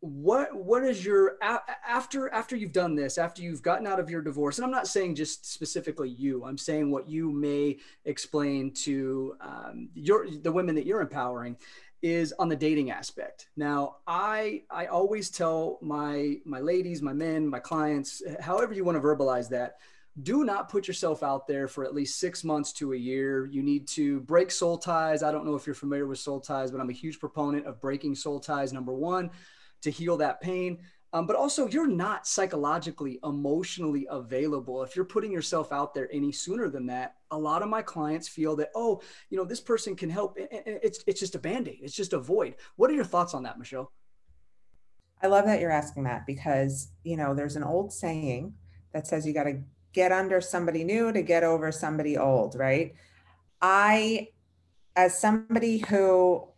What, 0.00 0.54
what 0.54 0.84
is 0.84 1.04
your, 1.04 1.38
after, 1.42 2.28
after 2.32 2.54
you've 2.54 2.72
done 2.72 2.94
this, 2.94 3.18
after 3.18 3.42
you've 3.42 3.62
gotten 3.62 3.86
out 3.86 3.98
of 3.98 4.08
your 4.10 4.22
divorce, 4.22 4.58
and 4.58 4.64
I'm 4.64 4.70
not 4.70 4.86
saying 4.86 5.16
just 5.16 5.50
specifically 5.52 6.10
you, 6.10 6.44
I'm 6.44 6.58
saying 6.58 6.90
what 6.90 7.08
you 7.08 7.32
may 7.32 7.78
explain 8.04 8.72
to 8.84 9.36
um, 9.40 9.88
your, 9.94 10.28
the 10.30 10.52
women 10.52 10.74
that 10.76 10.86
you're 10.86 11.00
empowering 11.00 11.56
is 12.00 12.32
on 12.38 12.48
the 12.48 12.54
dating 12.54 12.92
aspect. 12.92 13.48
Now, 13.56 13.96
I 14.06 14.62
I 14.70 14.86
always 14.86 15.30
tell 15.30 15.80
my 15.82 16.36
my 16.44 16.60
ladies, 16.60 17.02
my 17.02 17.12
men, 17.12 17.48
my 17.48 17.58
clients, 17.58 18.22
however 18.38 18.72
you 18.72 18.84
want 18.84 18.94
to 18.96 19.02
verbalize 19.02 19.48
that, 19.48 19.78
do 20.22 20.44
not 20.44 20.68
put 20.68 20.88
yourself 20.88 21.22
out 21.22 21.46
there 21.46 21.68
for 21.68 21.84
at 21.84 21.94
least 21.94 22.18
six 22.18 22.42
months 22.42 22.72
to 22.74 22.92
a 22.92 22.96
year. 22.96 23.46
You 23.46 23.62
need 23.62 23.86
to 23.88 24.20
break 24.20 24.50
soul 24.50 24.78
ties. 24.78 25.22
I 25.22 25.30
don't 25.30 25.44
know 25.44 25.54
if 25.54 25.66
you're 25.66 25.74
familiar 25.74 26.06
with 26.06 26.18
soul 26.18 26.40
ties, 26.40 26.70
but 26.70 26.80
I'm 26.80 26.90
a 26.90 26.94
huge 26.94 27.20
proponent 27.20 27.66
of 27.66 27.80
breaking 27.80 28.14
soul 28.14 28.40
ties. 28.40 28.72
Number 28.72 28.92
one, 28.92 29.30
to 29.82 29.90
heal 29.90 30.16
that 30.16 30.40
pain. 30.40 30.78
Um, 31.12 31.26
but 31.26 31.36
also, 31.36 31.66
you're 31.68 31.86
not 31.86 32.26
psychologically, 32.26 33.18
emotionally 33.24 34.06
available. 34.10 34.82
If 34.82 34.94
you're 34.94 35.06
putting 35.06 35.32
yourself 35.32 35.72
out 35.72 35.94
there 35.94 36.08
any 36.12 36.32
sooner 36.32 36.68
than 36.68 36.86
that, 36.86 37.14
a 37.30 37.38
lot 37.38 37.62
of 37.62 37.68
my 37.70 37.80
clients 37.80 38.28
feel 38.28 38.56
that, 38.56 38.70
oh, 38.74 39.00
you 39.30 39.38
know, 39.38 39.44
this 39.44 39.60
person 39.60 39.96
can 39.96 40.10
help. 40.10 40.36
It's, 40.36 41.02
it's 41.06 41.20
just 41.20 41.34
a 41.34 41.38
band 41.38 41.68
aid, 41.68 41.78
it's 41.82 41.94
just 41.94 42.12
a 42.12 42.18
void. 42.18 42.56
What 42.76 42.90
are 42.90 42.94
your 42.94 43.04
thoughts 43.04 43.32
on 43.32 43.44
that, 43.44 43.58
Michelle? 43.58 43.90
I 45.22 45.28
love 45.28 45.46
that 45.46 45.60
you're 45.60 45.70
asking 45.70 46.04
that 46.04 46.26
because, 46.26 46.92
you 47.04 47.16
know, 47.16 47.34
there's 47.34 47.56
an 47.56 47.64
old 47.64 47.92
saying 47.92 48.52
that 48.92 49.06
says 49.06 49.26
you 49.26 49.32
got 49.32 49.44
to 49.44 49.62
get 49.92 50.12
under 50.12 50.40
somebody 50.40 50.84
new 50.84 51.12
to 51.12 51.22
get 51.22 51.42
over 51.42 51.72
somebody 51.72 52.16
old, 52.16 52.54
right? 52.54 52.94
I, 53.60 54.28
as 54.94 55.18
somebody 55.18 55.78
who 55.78 56.48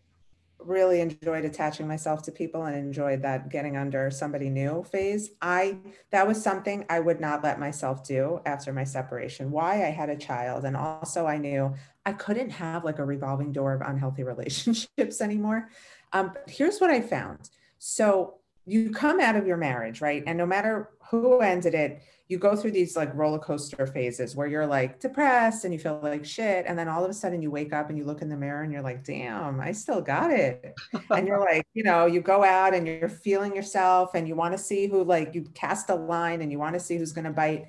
really 0.64 1.00
enjoyed 1.00 1.44
attaching 1.44 1.86
myself 1.86 2.22
to 2.22 2.32
people 2.32 2.64
and 2.64 2.76
enjoyed 2.76 3.22
that 3.22 3.48
getting 3.48 3.76
under 3.76 4.10
somebody 4.10 4.50
new 4.50 4.84
phase. 4.84 5.30
I 5.40 5.78
that 6.10 6.26
was 6.26 6.42
something 6.42 6.84
I 6.88 7.00
would 7.00 7.20
not 7.20 7.42
let 7.42 7.58
myself 7.58 8.06
do 8.06 8.40
after 8.46 8.72
my 8.72 8.84
separation. 8.84 9.50
Why 9.50 9.86
I 9.86 9.90
had 9.90 10.10
a 10.10 10.16
child 10.16 10.64
and 10.64 10.76
also 10.76 11.26
I 11.26 11.38
knew 11.38 11.74
I 12.04 12.12
couldn't 12.12 12.50
have 12.50 12.84
like 12.84 12.98
a 12.98 13.04
revolving 13.04 13.52
door 13.52 13.74
of 13.74 13.80
unhealthy 13.80 14.22
relationships 14.24 15.20
anymore. 15.20 15.68
Um, 16.12 16.32
but 16.34 16.48
here's 16.48 16.78
what 16.78 16.90
I 16.90 17.00
found. 17.00 17.50
So 17.78 18.39
you 18.70 18.90
come 18.90 19.18
out 19.18 19.36
of 19.36 19.46
your 19.46 19.56
marriage, 19.56 20.00
right? 20.00 20.22
And 20.26 20.38
no 20.38 20.46
matter 20.46 20.90
who 21.10 21.40
ended 21.40 21.74
it, 21.74 22.02
you 22.28 22.38
go 22.38 22.54
through 22.54 22.70
these 22.70 22.94
like 22.94 23.12
roller 23.16 23.40
coaster 23.40 23.88
phases 23.88 24.36
where 24.36 24.46
you're 24.46 24.66
like 24.66 25.00
depressed 25.00 25.64
and 25.64 25.74
you 25.74 25.80
feel 25.80 25.98
like 26.00 26.24
shit. 26.24 26.64
And 26.68 26.78
then 26.78 26.86
all 26.86 27.04
of 27.04 27.10
a 27.10 27.14
sudden 27.14 27.42
you 27.42 27.50
wake 27.50 27.72
up 27.72 27.88
and 27.88 27.98
you 27.98 28.04
look 28.04 28.22
in 28.22 28.28
the 28.28 28.36
mirror 28.36 28.62
and 28.62 28.72
you're 28.72 28.82
like, 28.82 29.02
damn, 29.02 29.60
I 29.60 29.72
still 29.72 30.00
got 30.00 30.30
it. 30.30 30.72
and 31.10 31.26
you're 31.26 31.40
like, 31.40 31.66
you 31.74 31.82
know, 31.82 32.06
you 32.06 32.20
go 32.20 32.44
out 32.44 32.72
and 32.72 32.86
you're 32.86 33.08
feeling 33.08 33.56
yourself 33.56 34.14
and 34.14 34.28
you 34.28 34.36
want 34.36 34.52
to 34.52 34.58
see 34.58 34.86
who, 34.86 35.02
like, 35.02 35.34
you 35.34 35.42
cast 35.54 35.90
a 35.90 35.94
line 35.96 36.40
and 36.40 36.52
you 36.52 36.60
want 36.60 36.74
to 36.74 36.80
see 36.80 36.96
who's 36.96 37.12
going 37.12 37.24
to 37.24 37.32
bite. 37.32 37.66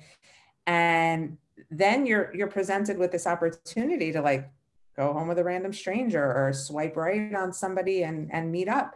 And 0.68 1.38
then 1.70 2.06
you're 2.06 2.32
you're 2.34 2.48
presented 2.48 2.98
with 2.98 3.10
this 3.10 3.26
opportunity 3.26 4.12
to 4.12 4.20
like 4.20 4.48
go 4.96 5.12
home 5.12 5.26
with 5.26 5.38
a 5.38 5.44
random 5.44 5.72
stranger 5.72 6.22
or 6.22 6.52
swipe 6.52 6.96
right 6.96 7.34
on 7.34 7.52
somebody 7.52 8.02
and 8.04 8.32
and 8.32 8.52
meet 8.52 8.68
up 8.68 8.94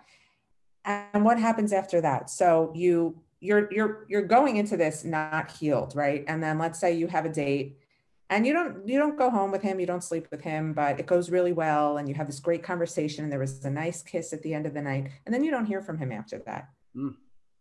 and 0.87 1.25
what 1.25 1.39
happens 1.39 1.73
after 1.73 2.01
that? 2.01 2.31
So 2.31 2.73
you 2.75 3.21
you're 3.41 3.73
you're 3.73 4.07
you're 4.09 4.23
going 4.23 4.57
into 4.57 4.77
this 4.77 5.05
not 5.05 5.51
healed 5.51 5.95
right? 5.95 6.25
And 6.29 6.43
then 6.43 6.59
let's 6.59 6.79
say 6.79 6.97
you 6.97 7.09
have 7.09 7.27
a 7.27 7.29
date 7.29 7.79
and 8.31 8.47
you 8.47 8.53
don't 8.53 8.89
you 8.89 8.99
don't 8.99 9.19
go 9.19 9.31
home 9.31 9.51
with 9.51 9.63
him 9.63 9.79
you 9.79 9.87
don't 9.87 10.03
sleep 10.03 10.27
with 10.31 10.41
him 10.41 10.73
but 10.73 10.99
it 10.99 11.07
goes 11.07 11.31
really 11.31 11.53
well 11.53 11.99
and 11.99 12.09
you 12.09 12.15
have 12.15 12.27
this 12.27 12.41
great 12.41 12.63
conversation 12.63 13.23
and 13.23 13.33
there 13.33 13.39
was 13.39 13.65
a 13.65 13.71
nice 13.71 14.03
kiss 14.03 14.33
at 14.33 14.43
the 14.43 14.55
end 14.55 14.67
of 14.67 14.75
the 14.75 14.83
night 14.83 15.11
and 15.25 15.35
then 15.35 15.45
you 15.45 15.51
don't 15.51 15.67
hear 15.67 15.83
from 15.83 15.99
him 15.99 16.13
after 16.13 16.39
that. 16.47 16.69
Mm. 16.97 17.15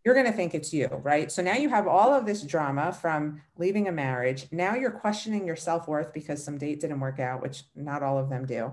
you're 0.06 0.14
going 0.14 0.26
to 0.26 0.32
think 0.32 0.56
it's 0.56 0.74
you 0.74 0.88
right? 1.04 1.32
So 1.32 1.42
now 1.42 1.56
you 1.56 1.70
have 1.70 1.88
all 1.88 2.14
of 2.14 2.26
this 2.26 2.42
drama 2.42 2.94
from 2.94 3.42
leaving 3.58 3.90
a 3.90 3.92
marriage. 3.92 4.48
Now 4.52 4.76
you're 4.76 4.92
questioning 4.92 5.46
your 5.46 5.58
self-worth 5.58 6.14
because 6.14 6.42
some 6.44 6.58
date 6.58 6.80
didn't 6.80 7.02
work 7.02 7.20
out 7.20 7.42
which 7.42 7.64
not 7.76 8.02
all 8.02 8.18
of 8.18 8.30
them 8.30 8.46
do 8.46 8.72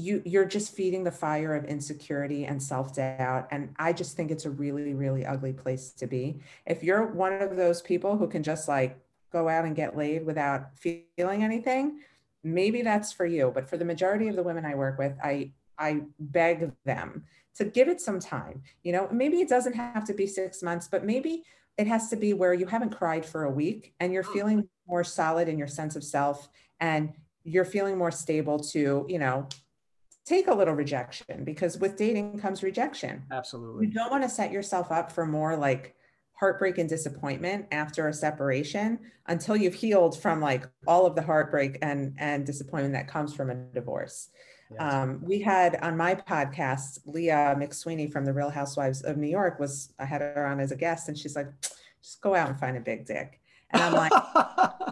you 0.00 0.22
you're 0.24 0.44
just 0.44 0.74
feeding 0.74 1.04
the 1.04 1.10
fire 1.10 1.54
of 1.54 1.64
insecurity 1.64 2.44
and 2.46 2.62
self-doubt 2.62 3.46
and 3.50 3.74
i 3.78 3.92
just 3.92 4.16
think 4.16 4.30
it's 4.30 4.44
a 4.44 4.50
really 4.50 4.94
really 4.94 5.24
ugly 5.24 5.52
place 5.52 5.92
to 5.92 6.06
be. 6.06 6.40
If 6.66 6.82
you're 6.82 7.06
one 7.06 7.32
of 7.34 7.56
those 7.56 7.82
people 7.82 8.16
who 8.16 8.26
can 8.26 8.42
just 8.42 8.68
like 8.68 8.98
go 9.32 9.48
out 9.48 9.64
and 9.64 9.76
get 9.76 9.96
laid 9.96 10.26
without 10.26 10.76
feeling 10.76 11.44
anything 11.44 12.00
maybe 12.42 12.80
that's 12.80 13.12
for 13.12 13.26
you. 13.26 13.52
But 13.54 13.68
for 13.68 13.76
the 13.76 13.84
majority 13.84 14.28
of 14.28 14.36
the 14.36 14.42
women 14.42 14.64
i 14.64 14.74
work 14.74 14.98
with 14.98 15.14
i 15.22 15.52
i 15.78 16.02
beg 16.18 16.72
them 16.84 17.24
to 17.56 17.64
give 17.64 17.88
it 17.88 18.00
some 18.00 18.20
time. 18.20 18.62
You 18.82 18.92
know 18.92 19.08
maybe 19.12 19.40
it 19.40 19.48
doesn't 19.48 19.74
have 19.74 20.04
to 20.04 20.14
be 20.14 20.26
6 20.26 20.62
months 20.62 20.88
but 20.88 21.04
maybe 21.04 21.44
it 21.76 21.86
has 21.86 22.08
to 22.10 22.16
be 22.16 22.32
where 22.34 22.54
you 22.54 22.66
haven't 22.66 22.96
cried 22.96 23.24
for 23.24 23.44
a 23.44 23.50
week 23.50 23.94
and 24.00 24.12
you're 24.12 24.24
mm. 24.24 24.32
feeling 24.32 24.68
more 24.86 25.04
solid 25.04 25.48
in 25.48 25.56
your 25.56 25.68
sense 25.68 25.96
of 25.96 26.04
self 26.04 26.48
and 26.80 27.12
you're 27.44 27.64
feeling 27.64 27.96
more 27.96 28.10
stable 28.10 28.58
to 28.58 29.06
you 29.08 29.18
know 29.18 29.46
take 30.30 30.46
a 30.46 30.54
little 30.54 30.74
rejection 30.74 31.44
because 31.44 31.78
with 31.78 31.96
dating 31.96 32.38
comes 32.38 32.62
rejection. 32.62 33.24
Absolutely. 33.32 33.86
You 33.86 33.92
don't 33.92 34.10
want 34.10 34.22
to 34.22 34.28
set 34.28 34.52
yourself 34.52 34.92
up 34.92 35.10
for 35.10 35.26
more 35.26 35.56
like 35.56 35.96
heartbreak 36.38 36.78
and 36.78 36.88
disappointment 36.88 37.66
after 37.72 38.08
a 38.08 38.12
separation 38.14 38.98
until 39.26 39.56
you've 39.56 39.74
healed 39.74 40.16
from 40.16 40.40
like 40.40 40.66
all 40.86 41.04
of 41.04 41.16
the 41.16 41.22
heartbreak 41.22 41.78
and 41.82 42.14
and 42.18 42.46
disappointment 42.46 42.94
that 42.94 43.08
comes 43.08 43.34
from 43.34 43.50
a 43.50 43.54
divorce. 43.54 44.28
Yes. 44.70 44.80
Um, 44.80 45.20
we 45.20 45.40
had 45.40 45.76
on 45.82 45.96
my 45.96 46.14
podcast 46.14 47.00
Leah 47.04 47.56
McSweeney 47.58 48.10
from 48.10 48.24
the 48.24 48.32
Real 48.32 48.50
Housewives 48.50 49.02
of 49.02 49.16
New 49.16 49.28
York 49.28 49.58
was 49.58 49.92
I 49.98 50.04
had 50.04 50.20
her 50.20 50.46
on 50.46 50.60
as 50.60 50.70
a 50.70 50.76
guest 50.76 51.08
and 51.08 51.18
she's 51.18 51.34
like, 51.34 51.48
just 52.00 52.20
go 52.20 52.36
out 52.36 52.48
and 52.48 52.58
find 52.58 52.76
a 52.76 52.80
big 52.80 53.04
dick. 53.04 53.40
And 53.70 53.82
I'm 53.82 53.94
like, 53.94 54.12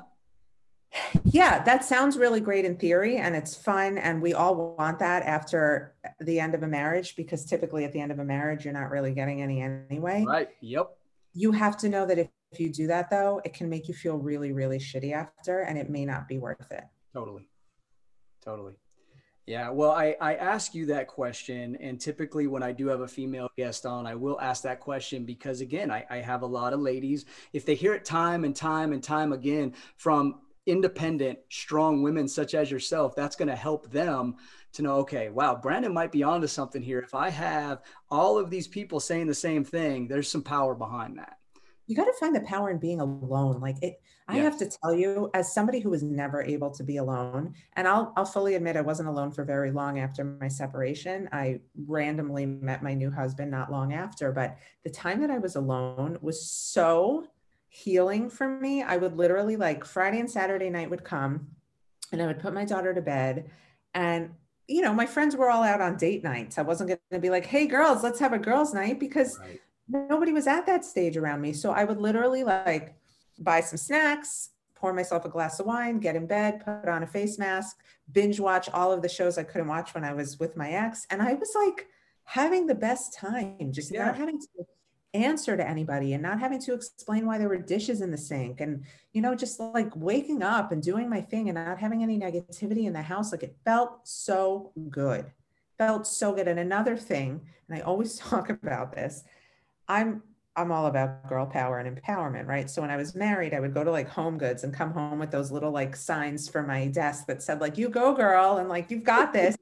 yeah, 1.25 1.63
that 1.65 1.85
sounds 1.85 2.17
really 2.17 2.41
great 2.41 2.65
in 2.65 2.77
theory 2.77 3.17
and 3.17 3.35
it's 3.35 3.55
fun. 3.55 3.99
And 3.99 4.23
we 4.23 4.35
all 4.35 4.77
want 4.77 4.99
that 4.99 5.23
after 5.25 5.95
the 6.21 6.41
end 6.41 6.55
of 6.55 6.63
a 6.63 6.69
marriage 6.69 7.17
because 7.17 7.45
typically 7.45 7.85
at 7.85 7.93
the 7.93 8.01
end 8.01 8.13
of 8.13 8.19
a 8.19 8.25
marriage, 8.25 8.65
you're 8.65 8.75
not 8.75 8.91
really 8.91 9.13
getting 9.13 9.43
any 9.43 9.61
anyway. 9.61 10.25
Right. 10.27 10.49
Yep. 10.61 10.91
You 11.35 11.53
have 11.53 11.77
to 11.79 11.89
know 11.89 12.07
that 12.07 12.19
if, 12.19 12.29
if 12.53 12.61
you 12.61 12.73
do 12.73 12.87
that, 12.87 13.11
though, 13.11 13.41
it 13.45 13.53
can 13.55 13.69
make 13.69 13.89
you 13.89 13.95
feel 13.95 14.17
really, 14.17 14.53
really 14.53 14.79
shitty 14.79 15.13
after 15.13 15.61
and 15.61 15.79
it 15.79 15.91
may 15.91 16.05
not 16.05 16.27
be 16.27 16.39
worth 16.39 16.71
it. 16.71 16.85
Totally. 17.13 17.49
Totally. 18.43 18.75
Yeah, 19.49 19.71
well, 19.71 19.93
I, 19.93 20.15
I 20.21 20.35
ask 20.35 20.75
you 20.75 20.85
that 20.87 21.07
question, 21.07 21.75
and 21.81 21.99
typically 21.99 22.47
when 22.47 22.63
I 22.63 22.73
do 22.73 22.87
have 22.89 23.01
a 23.01 23.09
female 23.09 23.49
guest 23.57 23.87
on, 23.87 24.07
I 24.07 24.15
will 24.15 24.39
ask 24.43 24.63
that 24.65 24.79
question 24.79 25.25
because, 25.25 25.63
again, 25.63 25.91
I, 25.91 26.05
I 26.11 26.19
have 26.19 26.43
a 26.43 26.47
lot 26.47 26.75
of 26.75 26.81
ladies. 26.81 27.25
If 27.55 27.65
they 27.65 27.75
hear 27.75 27.95
it 27.95 28.05
time 28.05 28.45
and 28.45 28.55
time 28.55 28.93
and 28.93 29.03
time 29.03 29.33
again 29.33 29.73
from 29.97 30.41
independent, 30.69 31.39
strong 31.49 32.03
women 32.03 32.29
such 32.29 32.55
as 32.55 32.71
yourself, 32.71 33.17
that's 33.17 33.37
going 33.37 33.49
to 33.49 33.57
help 33.57 33.91
them 33.91 34.37
to 34.75 34.83
know, 34.83 34.97
okay, 34.97 35.31
wow, 35.31 35.57
Brandon 35.57 35.93
might 35.93 36.13
be 36.13 36.23
onto 36.23 36.47
something 36.47 36.83
here. 36.83 36.99
If 36.99 37.15
I 37.15 37.31
have 37.31 37.81
all 38.11 38.39
of 38.39 38.51
these 38.51 38.69
people 38.69 39.01
saying 39.01 39.27
the 39.27 39.35
same 39.35 39.65
thing, 39.65 40.07
there's 40.07 40.31
some 40.31 40.43
power 40.43 40.75
behind 40.75 41.19
that. 41.19 41.39
You 41.87 41.97
got 41.97 42.05
to 42.05 42.13
find 42.21 42.37
the 42.37 42.43
power 42.43 42.69
in 42.71 42.79
being 42.79 43.01
alone. 43.01 43.61
Like 43.61 43.83
it, 43.83 43.99
I 44.29 44.37
yes. 44.37 44.45
have 44.45 44.59
to 44.59 44.79
tell 44.79 44.93
you, 44.93 45.31
as 45.33 45.55
somebody 45.55 45.81
who 45.81 45.89
was 45.89 46.03
never 46.03 46.43
able 46.43 46.71
to 46.73 46.85
be 46.85 46.99
alone, 46.99 47.55
and 47.77 47.89
I'll 47.89 48.13
I'll 48.15 48.27
fully 48.27 48.57
admit 48.57 48.77
I 48.77 48.83
wasn't 48.83 49.09
alone 49.09 49.33
for 49.33 49.43
very 49.43 49.71
long 49.71 49.99
after 49.99 50.23
my 50.23 50.49
separation. 50.49 51.31
I 51.33 51.61
randomly 51.87 52.45
met 52.45 52.83
my 52.83 52.93
new 52.93 53.11
husband 53.11 53.51
not 53.51 53.73
long 53.73 53.95
after, 53.95 54.33
but 54.33 54.59
the 54.85 54.91
time 54.91 55.23
that 55.23 55.31
I 55.31 55.39
was 55.39 55.57
alone 55.57 56.19
was 56.21 56.51
so 56.51 57.27
healing 57.69 58.31
for 58.31 58.49
me. 58.49 58.83
I 58.83 58.97
would 58.97 59.17
literally 59.17 59.57
like 59.57 59.85
Friday 59.85 60.21
and 60.21 60.31
Saturday 60.31 60.71
night 60.71 60.91
would 60.91 61.05
come 61.05 61.49
and 62.13 62.23
I 62.23 62.27
would 62.27 62.41
put 62.41 62.55
my 62.55 62.65
daughter 62.65 62.95
to 62.95 63.03
bed 63.03 63.51
and 63.95 64.31
you 64.69 64.83
know, 64.83 64.93
my 64.93 65.07
friends 65.07 65.35
were 65.35 65.51
all 65.51 65.63
out 65.63 65.81
on 65.81 65.97
date 65.97 66.23
nights. 66.23 66.59
I 66.59 66.63
wasn't 66.63 66.89
going 66.89 67.01
to 67.11 67.19
be 67.19 67.31
like, 67.31 67.47
"Hey 67.47 67.67
girls, 67.67 68.03
let's 68.03 68.21
have 68.21 68.35
a 68.35 68.39
girls 68.39 68.75
night" 68.75 69.01
because 69.01 69.39
right. 69.39 69.61
nobody 69.89 70.33
was 70.33 70.47
at 70.47 70.67
that 70.67 70.85
stage 70.85 71.17
around 71.17 71.41
me. 71.41 71.55
So 71.55 71.73
I 71.73 71.85
would 71.85 71.99
literally 71.99 72.45
like 72.45 72.95
buy 73.39 73.61
some 73.61 73.79
snacks, 73.79 74.51
pour 74.75 74.93
myself 74.93 75.25
a 75.25 75.31
glass 75.31 75.59
of 75.59 75.67
wine, 75.67 75.99
get 75.99 76.17
in 76.17 76.27
bed, 76.27 76.63
put 76.65 76.89
on 76.89 77.03
a 77.03 77.07
face 77.07 77.39
mask, 77.39 77.79
binge 78.13 78.39
watch 78.39 78.69
all 78.71 78.93
of 78.93 79.01
the 79.01 79.09
shows 79.09 79.39
I 79.39 79.43
couldn't 79.43 79.69
watch 79.69 79.95
when 79.95 80.05
I 80.05 80.13
was 80.13 80.39
with 80.39 80.55
my 80.55 80.71
ex, 80.71 81.07
and 81.11 81.23
I 81.23 81.33
was 81.33 81.51
like 81.57 81.87
having 82.25 82.67
the 82.67 82.75
best 82.75 83.15
time, 83.15 83.73
just 83.73 83.93
yeah. 83.93 84.05
not 84.05 84.17
having 84.17 84.39
to 84.39 84.47
answer 85.15 85.57
to 85.57 85.67
anybody 85.67 86.13
and 86.13 86.23
not 86.23 86.39
having 86.39 86.61
to 86.61 86.75
explain 86.75 87.25
why 87.25 87.39
there 87.39 87.49
were 87.49 87.57
dishes 87.57 88.03
in 88.03 88.11
the 88.11 88.19
sink 88.19 88.61
and 88.61 88.85
you 89.15 89.23
know 89.23 89.35
just 89.35 89.59
like 89.59 89.91
waking 89.97 90.43
up 90.43 90.71
and 90.71 90.83
doing 90.83 91.09
my 91.09 91.21
thing 91.21 91.49
and 91.49 91.57
not 91.57 91.79
having 91.79 92.03
any 92.03 92.19
negativity 92.19 92.85
in 92.85 92.93
the 92.93 93.01
house 93.01 93.33
like 93.33 93.43
it 93.43 93.57
felt 93.65 94.07
so 94.07 94.71
good 94.91 95.25
felt 95.79 96.07
so 96.07 96.35
good. 96.35 96.49
And 96.49 96.59
another 96.59 96.97
thing 96.97 97.41
and 97.69 97.79
i 97.79 97.81
always 97.81 98.17
talk 98.19 98.51
about 98.51 98.93
this 98.93 99.25
i'm 99.89 100.23
i'm 100.57 100.71
all 100.71 100.87
about 100.87 101.27
girl 101.27 101.47
power 101.47 101.79
and 101.79 101.97
empowerment 101.97 102.47
right? 102.47 102.69
So 102.69 102.83
when 102.83 102.91
i 102.91 102.97
was 102.97 103.15
married 103.15 103.55
i 103.55 103.61
would 103.61 103.73
go 103.73 103.85
to 103.85 103.91
like 103.91 104.11
home 104.11 104.37
goods 104.37 104.63
and 104.63 104.75
come 104.75 104.93
home 104.93 105.19
with 105.19 105.31
those 105.31 105.51
little 105.51 105.71
like 105.71 105.97
signs 105.97 106.51
for 106.51 106.63
my 106.63 106.87
desk 106.89 107.27
that 107.29 107.43
said 107.43 107.63
like 107.63 107.79
you 107.79 107.89
go 107.89 108.13
girl 108.13 108.59
and 108.59 108.69
like 108.69 108.91
you've 108.91 109.05
got 109.05 109.33
this 109.33 109.57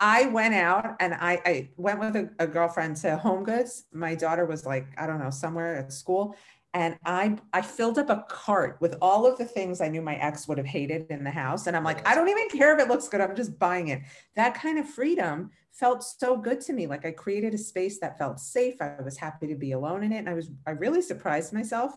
I 0.00 0.26
went 0.26 0.54
out 0.54 0.96
and 1.00 1.14
I, 1.14 1.40
I 1.44 1.70
went 1.76 1.98
with 1.98 2.16
a, 2.16 2.30
a, 2.38 2.46
girlfriend 2.46 2.96
to 2.98 3.16
Home 3.16 3.42
Goods. 3.42 3.84
My 3.92 4.14
daughter 4.14 4.46
was 4.46 4.64
like, 4.64 4.86
I 4.96 5.06
don't 5.06 5.18
know, 5.18 5.30
somewhere 5.30 5.76
at 5.76 5.92
school. 5.92 6.36
And 6.74 6.98
I 7.04 7.36
I 7.52 7.62
filled 7.62 7.98
up 7.98 8.10
a 8.10 8.24
cart 8.28 8.76
with 8.80 8.96
all 9.00 9.26
of 9.26 9.38
the 9.38 9.44
things 9.44 9.80
I 9.80 9.88
knew 9.88 10.02
my 10.02 10.16
ex 10.16 10.46
would 10.46 10.58
have 10.58 10.66
hated 10.66 11.06
in 11.08 11.24
the 11.24 11.30
house. 11.30 11.66
And 11.66 11.76
I'm 11.76 11.82
like, 11.82 12.06
I 12.06 12.14
don't 12.14 12.28
even 12.28 12.48
care 12.50 12.74
if 12.74 12.80
it 12.80 12.88
looks 12.88 13.08
good. 13.08 13.22
I'm 13.22 13.34
just 13.34 13.58
buying 13.58 13.88
it. 13.88 14.02
That 14.36 14.54
kind 14.54 14.78
of 14.78 14.88
freedom 14.88 15.50
felt 15.72 16.04
so 16.04 16.36
good 16.36 16.60
to 16.62 16.72
me. 16.72 16.86
Like 16.86 17.06
I 17.06 17.10
created 17.10 17.54
a 17.54 17.58
space 17.58 17.98
that 18.00 18.18
felt 18.18 18.38
safe. 18.38 18.74
I 18.80 18.96
was 19.02 19.16
happy 19.16 19.46
to 19.46 19.54
be 19.54 19.72
alone 19.72 20.04
in 20.04 20.12
it. 20.12 20.18
And 20.18 20.28
I 20.28 20.34
was 20.34 20.50
I 20.66 20.72
really 20.72 21.00
surprised 21.00 21.52
myself 21.52 21.92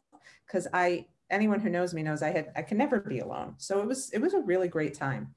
because 0.48 0.68
I 0.74 1.06
anyone 1.30 1.60
who 1.60 1.70
knows 1.70 1.94
me 1.94 2.02
knows 2.02 2.24
I 2.24 2.32
had 2.32 2.52
I 2.56 2.62
can 2.62 2.78
never 2.78 3.02
be 3.02 3.20
alone. 3.20 3.56
So 3.58 3.82
it 3.82 3.88
was 3.88 4.10
it 4.12 4.20
was 4.20 4.34
a 4.34 4.40
really 4.40 4.70
great 4.70 4.94
time. 4.94 5.36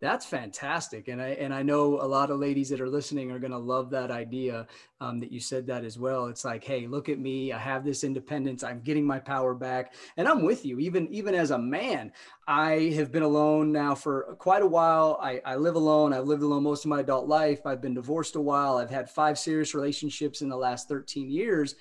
That's 0.00 0.24
fantastic, 0.24 1.08
and 1.08 1.20
I 1.20 1.28
and 1.28 1.52
I 1.52 1.62
know 1.62 2.00
a 2.00 2.08
lot 2.08 2.30
of 2.30 2.38
ladies 2.38 2.70
that 2.70 2.80
are 2.80 2.88
listening 2.88 3.30
are 3.30 3.38
going 3.38 3.50
to 3.50 3.58
love 3.58 3.90
that 3.90 4.10
idea 4.10 4.66
um, 4.98 5.20
that 5.20 5.30
you 5.30 5.40
said 5.40 5.66
that 5.66 5.84
as 5.84 5.98
well. 5.98 6.24
It's 6.26 6.42
like, 6.42 6.64
hey, 6.64 6.86
look 6.86 7.10
at 7.10 7.18
me, 7.18 7.52
I 7.52 7.58
have 7.58 7.84
this 7.84 8.02
independence, 8.02 8.64
I'm 8.64 8.80
getting 8.80 9.04
my 9.04 9.18
power 9.18 9.52
back, 9.52 9.92
and 10.16 10.26
I'm 10.26 10.42
with 10.42 10.64
you. 10.64 10.78
Even 10.78 11.06
even 11.08 11.34
as 11.34 11.50
a 11.50 11.58
man, 11.58 12.12
I 12.48 12.94
have 12.96 13.12
been 13.12 13.22
alone 13.22 13.72
now 13.72 13.94
for 13.94 14.34
quite 14.38 14.62
a 14.62 14.66
while. 14.66 15.18
I, 15.20 15.42
I 15.44 15.56
live 15.56 15.74
alone. 15.74 16.14
I've 16.14 16.26
lived 16.26 16.42
alone 16.42 16.62
most 16.62 16.86
of 16.86 16.88
my 16.88 17.00
adult 17.00 17.28
life. 17.28 17.66
I've 17.66 17.82
been 17.82 17.94
divorced 17.94 18.36
a 18.36 18.40
while. 18.40 18.78
I've 18.78 18.88
had 18.88 19.10
five 19.10 19.38
serious 19.38 19.74
relationships 19.74 20.40
in 20.40 20.48
the 20.48 20.56
last 20.56 20.88
13 20.88 21.28
years, 21.30 21.74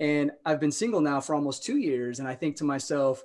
and 0.00 0.30
I've 0.46 0.58
been 0.58 0.72
single 0.72 1.02
now 1.02 1.20
for 1.20 1.34
almost 1.34 1.64
two 1.64 1.76
years. 1.76 2.18
And 2.18 2.26
I 2.26 2.34
think 2.34 2.56
to 2.56 2.64
myself 2.64 3.22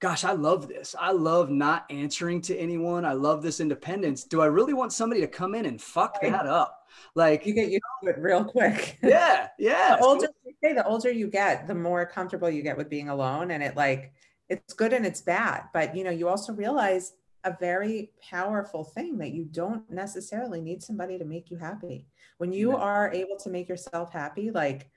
gosh, 0.00 0.24
I 0.24 0.32
love 0.32 0.66
this. 0.66 0.96
I 0.98 1.12
love 1.12 1.50
not 1.50 1.84
answering 1.90 2.40
to 2.42 2.56
anyone. 2.56 3.04
I 3.04 3.12
love 3.12 3.42
this 3.42 3.60
independence. 3.60 4.24
Do 4.24 4.40
I 4.40 4.46
really 4.46 4.72
want 4.72 4.92
somebody 4.92 5.20
to 5.20 5.28
come 5.28 5.54
in 5.54 5.66
and 5.66 5.80
fuck 5.80 6.20
that 6.22 6.46
up? 6.46 6.78
Like 7.14 7.46
you 7.46 7.54
get 7.54 7.70
used 7.70 7.82
to 8.02 8.10
it 8.10 8.18
real 8.18 8.44
quick. 8.44 8.98
Yeah, 9.02 9.48
yeah. 9.58 9.96
the 9.96 10.04
older 10.04 10.26
you 10.44 10.54
say, 10.62 10.72
the 10.72 10.86
older 10.86 11.10
you 11.10 11.28
get, 11.28 11.66
the 11.66 11.74
more 11.74 12.04
comfortable 12.06 12.50
you 12.50 12.62
get 12.62 12.76
with 12.76 12.88
being 12.88 13.08
alone, 13.08 13.50
and 13.50 13.62
it 13.62 13.76
like 13.76 14.12
it's 14.48 14.74
good 14.74 14.92
and 14.92 15.06
it's 15.06 15.20
bad. 15.20 15.64
But 15.72 15.94
you 15.94 16.02
know, 16.02 16.10
you 16.10 16.28
also 16.28 16.52
realize 16.52 17.12
a 17.44 17.56
very 17.58 18.10
powerful 18.28 18.84
thing 18.84 19.18
that 19.18 19.32
you 19.32 19.44
don't 19.44 19.88
necessarily 19.90 20.60
need 20.60 20.82
somebody 20.82 21.18
to 21.18 21.24
make 21.24 21.50
you 21.50 21.56
happy. 21.56 22.06
When 22.38 22.52
you 22.52 22.76
are 22.76 23.12
able 23.12 23.36
to 23.38 23.50
make 23.50 23.68
yourself 23.68 24.12
happy, 24.12 24.50
like 24.50 24.90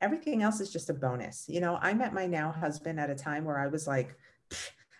everything 0.00 0.42
else 0.42 0.60
is 0.60 0.72
just 0.72 0.90
a 0.90 0.94
bonus. 0.94 1.44
You 1.48 1.60
know, 1.60 1.78
I 1.80 1.94
met 1.94 2.14
my 2.14 2.26
now 2.26 2.52
husband 2.52 3.00
at 3.00 3.10
a 3.10 3.14
time 3.14 3.44
where 3.44 3.58
I 3.58 3.66
was 3.66 3.86
like, 3.86 4.16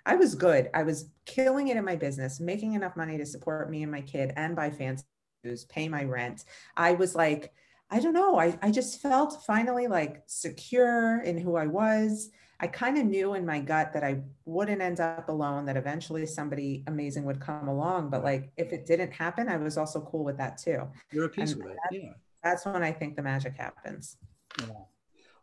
I 0.07 0.17
was 0.17 0.35
good. 0.35 0.71
I 0.73 0.85
was 0.85 1.11
killing 1.27 1.69
it 1.69 1.77
in 1.77 1.85
my 1.85 1.97
business, 1.97 2.41
making 2.41 2.73
enough 2.73 2.97
money 2.97 3.19
to 3.19 3.27
support 3.27 3.71
me 3.71 3.83
and 3.83 3.93
my 3.93 4.01
kid 4.01 4.33
and 4.37 4.57
buy 4.57 4.71
fancy 4.71 5.05
shoes, 5.45 5.65
pay 5.67 5.89
my 5.89 6.05
rent. 6.05 6.45
I 6.77 6.93
was 6.93 7.15
like, 7.15 7.53
I 7.91 8.01
don't 8.01 8.15
know. 8.15 8.39
I, 8.39 8.59
I 8.63 8.71
just 8.71 9.01
felt 9.01 9.45
finally 9.45 9.87
like 9.87 10.23
secure 10.27 11.21
in 11.21 11.39
who 11.39 11.57
I 11.57 11.67
was. 11.67 12.31
I 12.61 12.67
kind 12.67 12.99
of 12.99 13.05
knew 13.07 13.35
in 13.35 13.47
my 13.47 13.61
gut 13.61 13.93
that 13.93 14.03
I 14.03 14.23
wouldn't 14.45 14.83
end 14.83 15.01
up 15.01 15.29
alone, 15.29 15.65
that 15.67 15.77
eventually 15.77 16.27
somebody 16.27 16.85
amazing 16.87 17.25
would 17.25 17.41
come 17.41 17.69
along. 17.69 18.11
But 18.11 18.25
like 18.25 18.51
if 18.57 18.73
it 18.73 18.85
didn't 18.85 19.13
happen, 19.13 19.49
I 19.49 19.57
was 19.57 19.79
also 19.79 20.01
cool 20.01 20.25
with 20.25 20.39
that 20.39 20.59
too. 20.59 20.89
You're 21.13 21.27
a 21.27 21.29
piece 21.29 21.53
and 21.53 21.63
with 21.63 21.73
it. 21.73 22.03
Yeah. 22.03 22.13
That's 22.43 22.65
when 22.65 22.83
I 22.83 22.93
think 22.93 23.17
the 23.17 23.23
magic 23.23 23.57
happens. 23.57 24.17
Yeah. 24.61 24.67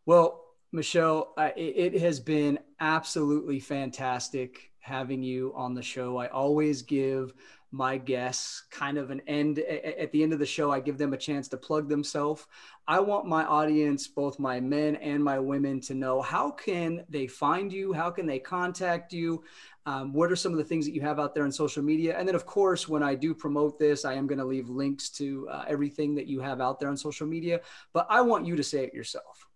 Well, 0.05 0.44
Michelle, 0.75 1.33
uh, 1.37 1.51
it, 1.55 1.93
it 1.93 2.01
has 2.01 2.19
been 2.19 2.59
absolutely 2.81 3.61
fantastic 3.61 4.71
having 4.79 5.23
you 5.23 5.53
on 5.55 5.73
the 5.73 5.81
show. 5.81 6.17
I 6.17 6.27
always 6.27 6.81
give 6.81 7.33
my 7.71 7.97
guests 7.97 8.63
kind 8.71 8.97
of 8.97 9.09
an 9.09 9.21
end 9.25 9.59
at 9.59 10.11
the 10.11 10.21
end 10.21 10.31
of 10.31 10.39
the 10.39 10.45
show 10.45 10.71
i 10.71 10.79
give 10.79 10.97
them 10.97 11.11
a 11.11 11.17
chance 11.17 11.49
to 11.49 11.57
plug 11.57 11.89
themselves. 11.89 12.45
I 12.87 12.99
want 13.01 13.25
my 13.25 13.43
audience 13.43 14.07
both 14.07 14.39
my 14.39 14.61
men 14.61 14.95
and 14.97 15.21
my 15.21 15.39
women 15.39 15.81
to 15.81 15.93
know 15.93 16.21
how 16.21 16.51
can 16.51 17.03
they 17.09 17.27
find 17.27 17.73
you? 17.73 17.91
How 17.91 18.11
can 18.11 18.27
they 18.27 18.39
contact 18.39 19.11
you? 19.11 19.43
Um, 19.85 20.13
what 20.13 20.31
are 20.31 20.37
some 20.37 20.51
of 20.51 20.57
the 20.57 20.63
things 20.63 20.85
that 20.85 20.93
you 20.93 21.01
have 21.01 21.19
out 21.19 21.33
there 21.33 21.43
on 21.43 21.51
social 21.51 21.83
media? 21.83 22.17
And 22.17 22.27
then 22.27 22.35
of 22.35 22.45
course 22.45 22.87
when 22.87 23.01
i 23.01 23.15
do 23.15 23.33
promote 23.33 23.79
this 23.79 24.05
i 24.05 24.13
am 24.13 24.27
going 24.27 24.39
to 24.39 24.45
leave 24.45 24.69
links 24.69 25.09
to 25.11 25.47
uh, 25.49 25.65
everything 25.67 26.15
that 26.15 26.27
you 26.27 26.39
have 26.41 26.61
out 26.61 26.79
there 26.79 26.89
on 26.89 26.97
social 26.97 27.27
media. 27.27 27.61
But 27.93 28.07
i 28.09 28.21
want 28.21 28.45
you 28.45 28.55
to 28.55 28.63
say 28.63 28.83
it 28.83 28.93
yourself 28.93 29.47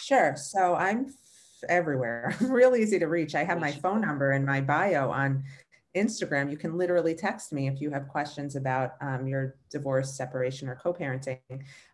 sure 0.00 0.34
so 0.36 0.74
i'm 0.74 1.14
everywhere 1.68 2.34
I'm 2.40 2.50
real 2.50 2.76
easy 2.76 2.98
to 2.98 3.06
reach 3.06 3.34
i 3.34 3.44
have 3.44 3.60
my 3.60 3.72
phone 3.72 4.00
number 4.00 4.32
in 4.32 4.44
my 4.44 4.60
bio 4.60 5.10
on 5.10 5.44
Instagram, 5.96 6.50
you 6.50 6.56
can 6.56 6.76
literally 6.76 7.14
text 7.14 7.52
me 7.52 7.66
if 7.66 7.80
you 7.80 7.90
have 7.90 8.08
questions 8.08 8.56
about 8.56 8.92
um, 9.00 9.26
your 9.26 9.56
divorce, 9.70 10.16
separation, 10.16 10.68
or 10.68 10.76
co 10.76 10.92
parenting. 10.92 11.38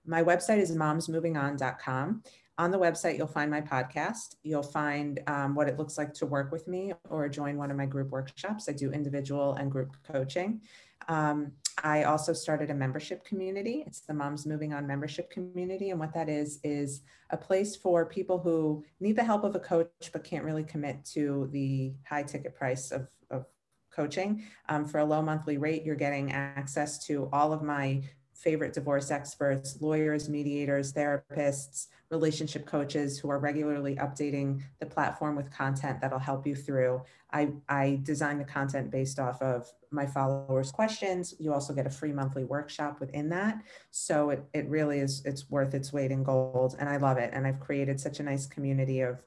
My 0.04 0.22
website 0.22 0.58
is 0.58 0.72
momsmovingon.com. 0.72 2.22
On 2.56 2.70
the 2.70 2.78
website, 2.78 3.18
you'll 3.18 3.26
find 3.26 3.50
my 3.50 3.60
podcast. 3.60 4.36
You'll 4.42 4.62
find 4.62 5.20
um, 5.26 5.54
what 5.54 5.68
it 5.68 5.78
looks 5.78 5.98
like 5.98 6.14
to 6.14 6.26
work 6.26 6.52
with 6.52 6.68
me 6.68 6.92
or 7.10 7.28
join 7.28 7.56
one 7.56 7.70
of 7.70 7.76
my 7.76 7.86
group 7.86 8.10
workshops. 8.10 8.68
I 8.68 8.72
do 8.72 8.92
individual 8.92 9.54
and 9.54 9.70
group 9.70 9.96
coaching. 10.06 10.60
Um, 11.08 11.52
I 11.82 12.04
also 12.04 12.32
started 12.32 12.70
a 12.70 12.74
membership 12.74 13.24
community. 13.24 13.84
It's 13.87 14.00
the 14.00 14.14
Moms 14.14 14.46
Moving 14.46 14.72
On 14.72 14.87
membership 14.87 15.30
community. 15.30 15.90
And 15.90 15.98
what 15.98 16.14
that 16.14 16.28
is, 16.28 16.60
is 16.62 17.02
a 17.30 17.37
place 17.37 17.74
for 17.74 18.06
people 18.06 18.38
who 18.38 18.84
need 19.00 19.16
the 19.16 19.24
help 19.24 19.44
of 19.44 19.54
a 19.54 19.60
coach 19.60 19.88
but 20.12 20.24
can't 20.24 20.44
really 20.44 20.64
commit 20.64 21.04
to 21.06 21.48
the 21.52 21.92
high 22.08 22.22
ticket 22.22 22.54
price 22.54 22.92
of, 22.92 23.08
of 23.30 23.46
coaching. 23.90 24.44
Um, 24.68 24.84
for 24.84 24.98
a 24.98 25.04
low 25.04 25.22
monthly 25.22 25.58
rate, 25.58 25.84
you're 25.84 25.96
getting 25.96 26.32
access 26.32 27.04
to 27.06 27.28
all 27.32 27.52
of 27.52 27.62
my 27.62 28.02
favorite 28.34 28.74
divorce 28.74 29.10
experts, 29.10 29.78
lawyers, 29.80 30.28
mediators, 30.28 30.92
therapists, 30.92 31.87
relationship 32.10 32.66
coaches 32.66 33.18
who 33.18 33.30
are 33.30 33.38
regularly 33.38 33.96
updating 33.96 34.60
the 34.80 34.87
platform 34.87 35.34
with 35.34 35.50
content 35.50 36.00
that'll 36.00 36.18
help 36.18 36.46
you 36.46 36.54
through. 36.54 37.00
I, 37.34 37.48
I 37.68 38.00
design 38.04 38.38
the 38.38 38.44
content 38.44 38.92
based 38.92 39.18
off 39.18 39.42
of 39.42 39.70
my 39.90 40.06
followers' 40.06 40.70
questions. 40.70 41.34
You 41.40 41.52
also 41.52 41.74
get 41.74 41.86
a 41.86 41.90
free 41.90 42.12
monthly 42.12 42.44
workshop 42.44 43.00
within 43.00 43.28
that. 43.30 43.60
So 43.90 44.30
it, 44.30 44.44
it 44.54 44.68
really 44.68 45.00
is, 45.00 45.22
it's 45.24 45.50
worth 45.50 45.74
its 45.74 45.92
weight 45.92 46.12
in 46.12 46.22
gold. 46.22 46.76
And 46.78 46.88
I 46.88 46.96
love 46.96 47.18
it. 47.18 47.30
And 47.34 47.44
I've 47.46 47.58
created 47.58 48.00
such 48.00 48.20
a 48.20 48.22
nice 48.22 48.46
community 48.46 49.00
of 49.00 49.24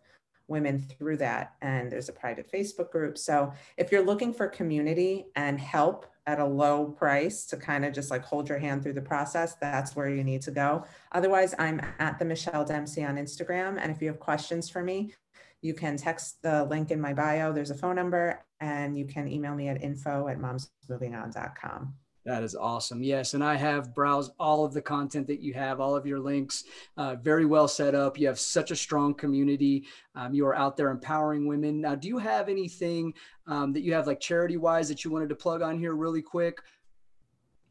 women 0.48 0.80
through 0.80 1.18
that. 1.18 1.56
And 1.62 1.92
there's 1.92 2.08
a 2.08 2.14
private 2.14 2.50
Facebook 2.50 2.92
group. 2.92 3.18
So 3.18 3.52
if 3.76 3.92
you're 3.92 4.06
looking 4.06 4.34
for 4.34 4.48
community 4.48 5.26
and 5.36 5.60
help 5.60 6.06
at 6.26 6.40
a 6.40 6.46
low 6.46 6.86
price 6.86 7.46
to 7.46 7.58
kind 7.58 7.84
of 7.84 7.94
just 7.94 8.10
like 8.10 8.24
hold 8.24 8.48
your 8.48 8.58
hand 8.58 8.84
through 8.84 8.94
the 8.94 9.02
process, 9.02 9.56
that's 9.56 9.98
where 9.98 10.10
you 10.10 10.24
need 10.24 10.42
to 10.44 10.52
go. 10.52 10.86
Otherwise, 11.12 11.54
I'm 11.60 11.82
at 12.00 12.20
the 12.20 12.26
Michelle 12.26 12.64
Dempsey 12.64 13.04
on 13.04 13.18
Instagram. 13.18 13.78
And 13.82 13.92
if 13.92 14.02
you 14.02 14.08
have 14.08 14.20
questions 14.20 14.70
for 14.70 14.82
me, 14.82 15.14
you 15.62 15.74
can 15.74 15.98
text 15.98 16.42
the 16.42 16.66
link 16.66 16.92
in 16.92 17.02
my 17.02 17.14
bio. 17.14 17.52
There's 17.52 17.72
a 17.72 17.76
phone 17.76 17.96
number, 17.96 18.46
and 18.60 18.98
you 18.98 19.06
can 19.06 19.28
email 19.28 19.56
me 19.56 19.70
at 19.70 19.82
info 19.82 20.28
at 20.28 20.38
momsmovingon.com. 20.38 21.94
That 22.28 22.44
is 22.44 22.56
awesome. 22.56 23.02
Yes. 23.02 23.36
And 23.36 23.44
I 23.44 23.56
have 23.56 23.96
browsed 23.96 24.34
all 24.38 24.66
of 24.66 24.74
the 24.74 24.82
content 24.82 25.28
that 25.28 25.40
you 25.40 25.54
have, 25.54 25.80
all 25.80 25.96
of 25.96 26.06
your 26.06 26.20
links, 26.20 26.66
uh, 26.98 27.16
very 27.16 27.46
well 27.46 27.70
set 27.70 27.96
up. 27.96 28.20
You 28.20 28.28
have 28.28 28.38
such 28.38 28.70
a 28.70 28.76
strong 28.76 29.14
community. 29.14 29.86
Um, 30.14 30.34
you 30.34 30.46
are 30.46 30.54
out 30.54 30.76
there 30.76 30.90
empowering 30.90 31.48
women. 31.48 31.80
Now, 31.80 31.96
do 31.96 32.10
you 32.10 32.18
have 32.18 32.50
anything 32.50 33.14
um, 33.48 33.72
that 33.72 33.82
you 33.82 33.94
have 33.94 34.08
like 34.08 34.20
charity 34.20 34.58
wise 34.58 34.90
that 34.90 35.06
you 35.06 35.12
wanted 35.12 35.30
to 35.30 35.36
plug 35.36 35.62
on 35.62 35.80
here 35.80 35.94
really 35.94 36.22
quick? 36.22 36.58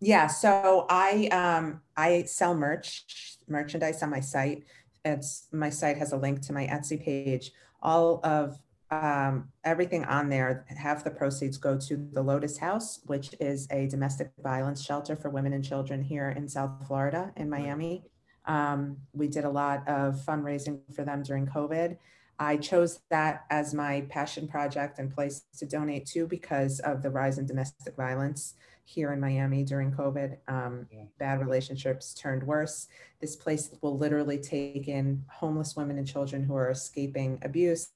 Yeah. 0.01 0.27
So 0.27 0.87
I, 0.89 1.27
um, 1.27 1.83
I 1.95 2.23
sell 2.23 2.55
merch, 2.55 3.37
merchandise 3.47 4.03
on 4.03 4.09
my 4.09 4.21
site. 4.21 4.65
It's 5.05 5.49
my 5.53 5.69
site 5.69 5.99
has 5.99 6.13
a 6.13 6.17
link 6.17 6.41
to 6.47 6.55
my 6.55 6.67
Etsy 6.67 6.99
page. 6.99 7.53
All 7.83 8.21
of 8.25 8.59
um, 8.91 9.49
everything 9.65 10.05
on 10.05 10.29
there, 10.29 10.65
half 10.69 11.03
the 11.03 11.11
proceeds 11.11 11.59
go 11.59 11.77
to 11.77 11.97
the 12.13 12.23
Lotus 12.23 12.59
House, 12.59 13.01
which 13.07 13.35
is 13.41 13.67
a 13.71 13.87
domestic 13.89 14.31
violence 14.43 14.83
shelter 14.85 15.17
for 15.17 15.29
women 15.29 15.53
and 15.53 15.65
children 15.65 16.03
here 16.03 16.31
in 16.31 16.49
South 16.49 16.87
Florida, 16.87 17.33
in 17.37 17.51
Miami. 17.51 18.05
Um, 18.45 18.99
we 19.13 19.27
did 19.27 19.45
a 19.45 19.51
lot 19.51 19.87
of 19.89 20.17
fundraising 20.25 20.81
for 20.95 21.05
them 21.05 21.23
during 21.23 21.47
COVID. 21.47 21.97
I 22.39 22.59
chose 22.59 23.01
that 23.11 23.45
as 23.51 23.75
my 23.75 24.03
passion 24.09 24.47
project 24.47 24.99
and 24.99 25.13
place 25.13 25.43
to 25.59 25.67
donate 25.67 26.07
to 26.09 26.27
because 26.27 26.81
of 26.81 27.03
the 27.03 27.11
rise 27.11 27.39
in 27.39 27.47
domestic 27.47 27.97
violence 27.97 28.55
here 28.87 29.13
in 29.13 29.21
Miami 29.21 29.65
during 29.65 29.93
COVID. 29.93 30.39
Um, 30.49 30.87
yeah. 30.91 31.05
Bad 31.19 31.41
relationships 31.41 32.15
turned 32.15 32.45
worse. 32.45 32.87
This 33.21 33.35
place 33.37 33.75
will 33.83 33.99
literally 33.99 34.39
take 34.39 34.89
in 34.89 35.25
homeless 35.29 35.77
women 35.77 35.99
and 35.99 36.07
children 36.07 36.45
who 36.45 36.55
are 36.55 36.71
escaping 36.71 37.39
abuse 37.43 37.91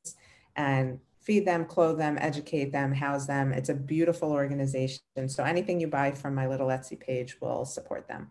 and 0.56 0.98
feed 1.20 1.46
them, 1.46 1.64
clothe 1.64 1.96
them, 1.96 2.18
educate 2.20 2.72
them, 2.72 2.92
house 2.92 3.26
them. 3.26 3.52
It's 3.52 3.68
a 3.68 3.74
beautiful 3.74 4.32
organization. 4.32 5.00
So 5.28 5.44
anything 5.44 5.78
you 5.78 5.86
buy 5.86 6.10
from 6.10 6.34
my 6.34 6.48
little 6.48 6.68
Etsy 6.68 6.98
page 6.98 7.40
will 7.40 7.64
support 7.64 8.08
them. 8.08 8.30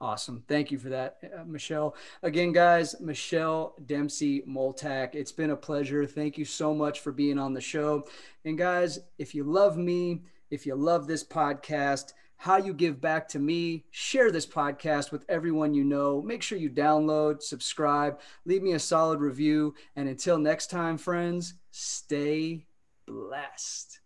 Awesome. 0.00 0.44
Thank 0.46 0.70
you 0.70 0.78
for 0.78 0.90
that, 0.90 1.18
uh, 1.36 1.44
Michelle. 1.44 1.96
Again, 2.22 2.52
guys, 2.52 2.94
Michelle 3.00 3.74
Dempsey 3.86 4.42
Multack. 4.42 5.14
It's 5.14 5.32
been 5.32 5.50
a 5.50 5.56
pleasure. 5.56 6.06
Thank 6.06 6.38
you 6.38 6.44
so 6.44 6.74
much 6.74 7.00
for 7.00 7.12
being 7.12 7.38
on 7.38 7.54
the 7.54 7.60
show. 7.62 8.06
And 8.44 8.58
guys, 8.58 9.00
if 9.18 9.34
you 9.34 9.42
love 9.42 9.78
me, 9.78 10.22
if 10.50 10.66
you 10.66 10.74
love 10.74 11.06
this 11.06 11.24
podcast, 11.24 12.12
how 12.38 12.56
you 12.56 12.74
give 12.74 13.00
back 13.00 13.28
to 13.28 13.38
me. 13.38 13.84
Share 13.90 14.30
this 14.30 14.46
podcast 14.46 15.10
with 15.10 15.24
everyone 15.28 15.74
you 15.74 15.84
know. 15.84 16.22
Make 16.22 16.42
sure 16.42 16.58
you 16.58 16.70
download, 16.70 17.42
subscribe, 17.42 18.20
leave 18.44 18.62
me 18.62 18.72
a 18.72 18.78
solid 18.78 19.20
review. 19.20 19.74
And 19.94 20.08
until 20.08 20.38
next 20.38 20.70
time, 20.70 20.98
friends, 20.98 21.54
stay 21.70 22.66
blessed. 23.06 24.00